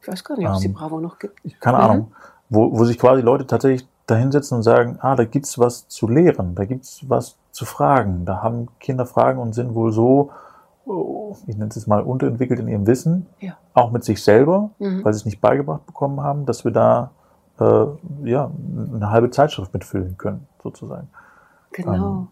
Ich 0.00 0.08
weiß 0.08 0.24
gar 0.24 0.36
nicht, 0.36 0.48
ob 0.48 0.54
es 0.54 0.64
ähm, 0.64 0.72
die 0.72 0.78
Bravo 0.78 1.00
noch 1.00 1.18
gibt. 1.18 1.60
Keine 1.60 1.78
mhm. 1.78 1.84
Ahnung. 1.84 2.12
Wo, 2.48 2.78
wo 2.78 2.84
sich 2.84 2.98
quasi 2.98 3.22
Leute 3.22 3.46
tatsächlich 3.46 3.88
dahinsetzen 4.06 4.58
und 4.58 4.62
sagen, 4.62 4.98
ah, 5.00 5.16
da 5.16 5.24
gibt's 5.24 5.58
was 5.58 5.88
zu 5.88 6.08
lehren, 6.08 6.54
da 6.54 6.64
gibt's 6.64 7.08
was 7.08 7.36
zu 7.52 7.64
fragen. 7.64 8.24
Da 8.24 8.42
haben 8.42 8.68
Kinder 8.80 9.06
Fragen 9.06 9.38
und 9.38 9.54
sind 9.54 9.74
wohl 9.74 9.92
so, 9.92 10.30
oh, 10.84 11.36
ich 11.46 11.56
nenne 11.56 11.68
es 11.68 11.76
jetzt 11.76 11.86
mal, 11.86 12.02
unterentwickelt 12.02 12.60
in 12.60 12.68
ihrem 12.68 12.86
Wissen, 12.86 13.26
ja. 13.40 13.56
auch 13.74 13.90
mit 13.90 14.04
sich 14.04 14.22
selber, 14.22 14.70
mhm. 14.78 15.04
weil 15.04 15.12
sie 15.12 15.20
es 15.20 15.24
nicht 15.24 15.40
beigebracht 15.40 15.86
bekommen 15.86 16.20
haben, 16.20 16.46
dass 16.46 16.64
wir 16.64 16.72
da 16.72 17.10
äh, 17.60 17.86
ja, 18.24 18.50
eine 18.94 19.10
halbe 19.10 19.30
Zeitschrift 19.30 19.72
mitfüllen 19.72 20.16
können, 20.18 20.46
sozusagen. 20.62 21.08
Genau. 21.72 21.94
Ähm, 21.94 22.28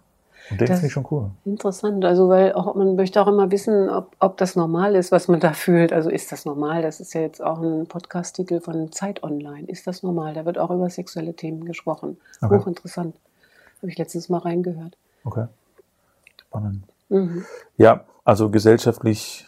und 0.48 0.60
den 0.60 0.66
finde 0.68 0.86
ich 0.86 0.92
schon 0.92 1.06
cool. 1.10 1.30
Interessant. 1.44 2.04
Also, 2.04 2.28
weil 2.28 2.52
auch, 2.52 2.74
man 2.74 2.96
möchte 2.96 3.20
auch 3.20 3.26
immer 3.26 3.50
wissen, 3.50 3.88
ob, 3.88 4.14
ob 4.18 4.36
das 4.36 4.56
normal 4.56 4.94
ist, 4.96 5.12
was 5.12 5.28
man 5.28 5.40
da 5.40 5.52
fühlt. 5.52 5.92
Also, 5.92 6.10
ist 6.10 6.32
das 6.32 6.44
normal? 6.44 6.82
Das 6.82 7.00
ist 7.00 7.14
ja 7.14 7.20
jetzt 7.20 7.42
auch 7.42 7.60
ein 7.60 7.86
Podcast-Titel 7.86 8.60
von 8.60 8.90
Zeit 8.92 9.22
Online. 9.22 9.66
Ist 9.66 9.86
das 9.86 10.02
normal? 10.02 10.34
Da 10.34 10.44
wird 10.44 10.58
auch 10.58 10.70
über 10.70 10.88
sexuelle 10.88 11.34
Themen 11.34 11.64
gesprochen. 11.64 12.16
Okay. 12.40 12.58
Hochinteressant. 12.58 13.14
Habe 13.78 13.90
ich 13.90 13.98
letztens 13.98 14.28
mal 14.28 14.38
reingehört. 14.38 14.96
Okay. 15.24 15.46
Spannend. 16.40 16.84
Mhm. 17.08 17.44
Ja, 17.76 18.04
also 18.24 18.50
gesellschaftlich 18.50 19.46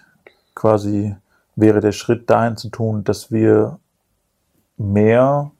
quasi 0.55 1.17
wäre 1.57 1.81
der 1.81 1.93
Schritt 1.93 2.31
dahin 2.31 2.57
zu 2.57 2.69
tun, 2.69 3.05
dass 3.05 3.31
wir 3.31 3.79
mehr 4.77 5.51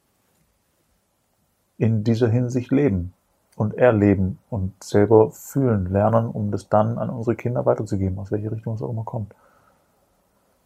in 1.77 2.03
dieser 2.03 2.29
Hinsicht 2.29 2.71
leben 2.71 3.12
und 3.55 3.77
erleben 3.77 4.39
und 4.49 4.83
selber 4.83 5.31
fühlen 5.31 5.91
lernen, 5.91 6.27
um 6.27 6.51
das 6.51 6.69
dann 6.69 6.97
an 6.97 7.09
unsere 7.09 7.35
Kinder 7.35 7.65
weiterzugeben, 7.65 8.17
aus 8.19 8.31
welcher 8.31 8.51
Richtung 8.51 8.75
es 8.75 8.81
auch 8.81 8.89
immer 8.89 9.03
kommt. 9.03 9.33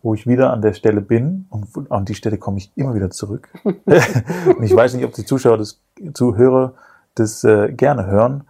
Wo 0.04 0.14
ich 0.14 0.28
wieder 0.28 0.54
an 0.54 0.62
der 0.62 0.74
Stelle 0.74 1.02
bin, 1.02 1.48
und 1.50 1.92
an 1.92 2.06
die 2.06 2.16
Stelle 2.16 2.38
komme 2.38 2.58
ich 2.60 2.72
immer 2.76 2.94
wieder 2.94 3.10
zurück. 3.10 3.50
und 3.64 4.64
ich 4.64 4.76
weiß 4.76 4.94
nicht, 4.94 5.06
ob 5.06 5.14
die 5.14 5.26
Zuschauer, 5.26 5.58
das, 5.58 5.80
Zuhörer 6.14 6.74
das 7.16 7.44
äh, 7.44 7.72
gerne 7.74 8.06
hören. 8.06 8.44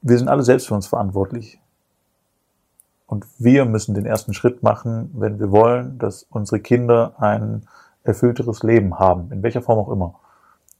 Wir 0.00 0.18
sind 0.18 0.28
alle 0.28 0.42
selbst 0.42 0.66
für 0.68 0.74
uns 0.74 0.86
verantwortlich. 0.86 1.60
Und 3.06 3.26
wir 3.38 3.64
müssen 3.64 3.94
den 3.94 4.06
ersten 4.06 4.34
Schritt 4.34 4.62
machen, 4.62 5.10
wenn 5.14 5.38
wir 5.38 5.50
wollen, 5.50 5.98
dass 5.98 6.26
unsere 6.30 6.60
Kinder 6.60 7.14
ein 7.18 7.66
erfüllteres 8.04 8.62
Leben 8.62 8.98
haben, 8.98 9.30
in 9.32 9.42
welcher 9.42 9.62
Form 9.62 9.78
auch 9.78 9.90
immer. 9.90 10.14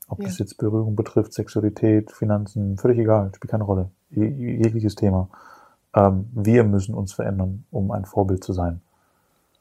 Ob 0.08 0.20
ja. 0.20 0.26
das 0.26 0.38
jetzt 0.38 0.56
Berührung 0.56 0.96
betrifft, 0.96 1.34
Sexualität, 1.34 2.10
Finanzen, 2.12 2.76
völlig 2.78 2.98
egal, 2.98 3.30
spielt 3.34 3.50
keine 3.50 3.64
Rolle. 3.64 3.90
jegliches 4.10 4.94
Thema. 4.94 5.28
Ähm, 5.94 6.28
wir 6.32 6.64
müssen 6.64 6.94
uns 6.94 7.12
verändern, 7.12 7.64
um 7.70 7.90
ein 7.90 8.04
Vorbild 8.04 8.42
zu 8.42 8.52
sein. 8.52 8.80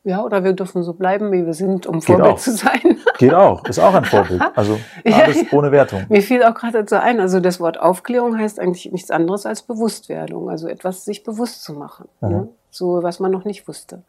Ja, 0.03 0.23
oder 0.23 0.45
wir 0.45 0.53
dürfen 0.53 0.83
so 0.83 0.93
bleiben, 0.93 1.33
wie 1.33 1.45
wir 1.45 1.53
sind, 1.53 1.85
um 1.85 1.95
Geht 1.95 2.05
Vorbild 2.05 2.35
auch. 2.35 2.39
zu 2.39 2.51
sein. 2.51 2.97
Geht 3.17 3.33
auch, 3.33 3.65
ist 3.65 3.79
auch 3.79 3.93
ein 3.93 4.05
Vorbild. 4.05 4.41
Also 4.55 4.79
alles 5.03 5.41
ja, 5.41 5.47
ohne 5.51 5.73
Wertung. 5.73 6.05
Mir 6.07 6.21
fiel 6.21 6.43
auch 6.43 6.53
gerade 6.53 6.79
dazu 6.79 6.95
ein, 6.95 7.19
also 7.19 7.41
das 7.41 7.59
Wort 7.59 7.77
Aufklärung 7.77 8.37
heißt 8.37 8.57
eigentlich 8.57 8.89
nichts 8.91 9.11
anderes 9.11 9.45
als 9.45 9.63
Bewusstwerdung, 9.63 10.49
also 10.49 10.69
etwas 10.69 11.03
sich 11.03 11.25
bewusst 11.25 11.63
zu 11.63 11.73
machen, 11.73 12.07
mhm. 12.21 12.29
ne? 12.29 12.47
so 12.69 13.03
was 13.03 13.19
man 13.19 13.31
noch 13.31 13.43
nicht 13.43 13.67
wusste. 13.67 14.03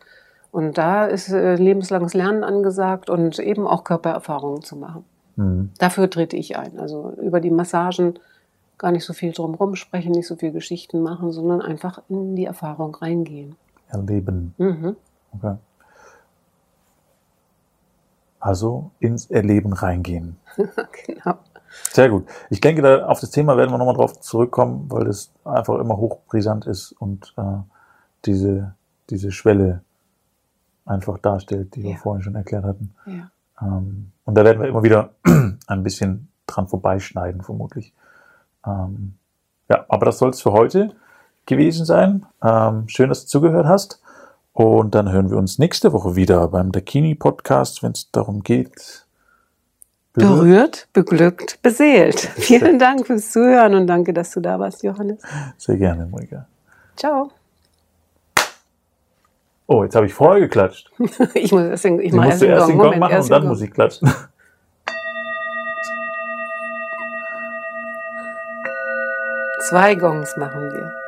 Und 0.52 0.78
da 0.78 1.04
ist 1.04 1.30
äh, 1.30 1.56
lebenslanges 1.56 2.14
Lernen 2.14 2.44
angesagt 2.44 3.10
und 3.10 3.40
eben 3.40 3.66
auch 3.66 3.82
Körpererfahrungen 3.82 4.62
zu 4.62 4.76
machen. 4.76 5.04
Mhm. 5.38 5.70
Dafür 5.78 6.10
trete 6.10 6.36
ich 6.36 6.58
ein. 6.58 6.78
Also 6.78 7.12
über 7.22 7.40
die 7.40 7.50
Massagen 7.50 8.18
gar 8.76 8.90
nicht 8.90 9.04
so 9.04 9.12
viel 9.12 9.32
drumherum 9.32 9.76
sprechen, 9.76 10.12
nicht 10.12 10.26
so 10.26 10.36
viel 10.36 10.52
Geschichten 10.52 11.00
machen, 11.00 11.32
sondern 11.32 11.62
einfach 11.62 12.02
in 12.08 12.36
die 12.36 12.44
Erfahrung 12.44 12.94
reingehen. 12.94 13.56
Erleben. 13.88 14.54
Mhm. 14.58 14.96
Okay. 15.32 15.56
Also 18.40 18.90
ins 18.98 19.30
Erleben 19.30 19.72
reingehen. 19.72 20.36
genau. 21.06 21.38
Sehr 21.92 22.08
gut. 22.08 22.26
Ich 22.50 22.60
denke, 22.60 22.82
da 22.82 23.06
auf 23.06 23.20
das 23.20 23.30
Thema 23.30 23.56
werden 23.56 23.70
wir 23.70 23.78
nochmal 23.78 23.96
drauf 23.96 24.20
zurückkommen, 24.20 24.86
weil 24.90 25.06
es 25.06 25.32
einfach 25.44 25.78
immer 25.78 25.96
hochbrisant 25.96 26.66
ist 26.66 26.92
und 26.92 27.34
äh, 27.36 27.58
diese, 28.24 28.74
diese 29.10 29.30
Schwelle 29.30 29.82
einfach 30.84 31.18
darstellt, 31.18 31.74
die 31.76 31.82
ja. 31.82 31.90
wir 31.90 31.96
vorhin 31.96 32.22
schon 32.22 32.34
erklärt 32.34 32.64
hatten. 32.64 32.94
Ja. 33.06 33.30
Ähm, 33.60 34.12
und 34.24 34.34
da 34.34 34.44
werden 34.44 34.60
wir 34.60 34.68
immer 34.68 34.82
wieder 34.82 35.10
ein 35.66 35.82
bisschen 35.82 36.28
dran 36.46 36.68
vorbeischneiden, 36.68 37.42
vermutlich. 37.42 37.92
Ähm, 38.66 39.14
ja, 39.68 39.84
aber 39.88 40.06
das 40.06 40.18
soll 40.18 40.30
es 40.30 40.40
für 40.40 40.52
heute 40.52 40.94
gewesen 41.46 41.84
sein. 41.84 42.26
Ähm, 42.42 42.88
schön, 42.88 43.08
dass 43.08 43.22
du 43.22 43.28
zugehört 43.28 43.66
hast. 43.66 44.00
Und 44.52 44.94
dann 44.94 45.12
hören 45.12 45.30
wir 45.30 45.36
uns 45.36 45.58
nächste 45.58 45.92
Woche 45.92 46.16
wieder 46.16 46.48
beim 46.48 46.72
Dakini 46.72 47.14
Podcast, 47.14 47.82
wenn 47.82 47.92
es 47.92 48.10
darum 48.10 48.42
geht. 48.42 49.06
Berührt, 50.12 50.38
berührt 50.42 50.88
beglückt, 50.92 51.62
beseelt. 51.62 52.18
Vielen 52.18 52.78
Dank 52.78 53.06
fürs 53.06 53.30
Zuhören 53.30 53.74
und 53.74 53.86
danke, 53.86 54.12
dass 54.12 54.32
du 54.32 54.40
da 54.40 54.58
warst, 54.58 54.82
Johannes. 54.82 55.22
Sehr 55.58 55.76
gerne, 55.76 56.06
Monika. 56.06 56.46
Ciao. 56.96 57.30
Oh, 59.70 59.84
jetzt 59.84 59.94
habe 59.94 60.06
ich 60.06 60.14
vorher 60.14 60.40
geklatscht. 60.40 60.90
ich 61.34 61.52
muss 61.52 61.62
erst 61.64 61.84
den, 61.84 62.00
ich 62.00 62.10
mache 62.10 62.28
erst 62.28 62.40
Gong, 62.40 62.48
den 62.48 62.58
Gong 62.58 62.76
Moment, 62.78 63.00
machen 63.00 63.20
und 63.20 63.30
dann 63.30 63.46
muss 63.48 63.60
ich 63.60 63.70
klatschen. 63.70 64.10
Zwei 69.68 69.94
Gongs 69.94 70.34
machen 70.38 70.72
wir. 70.72 71.07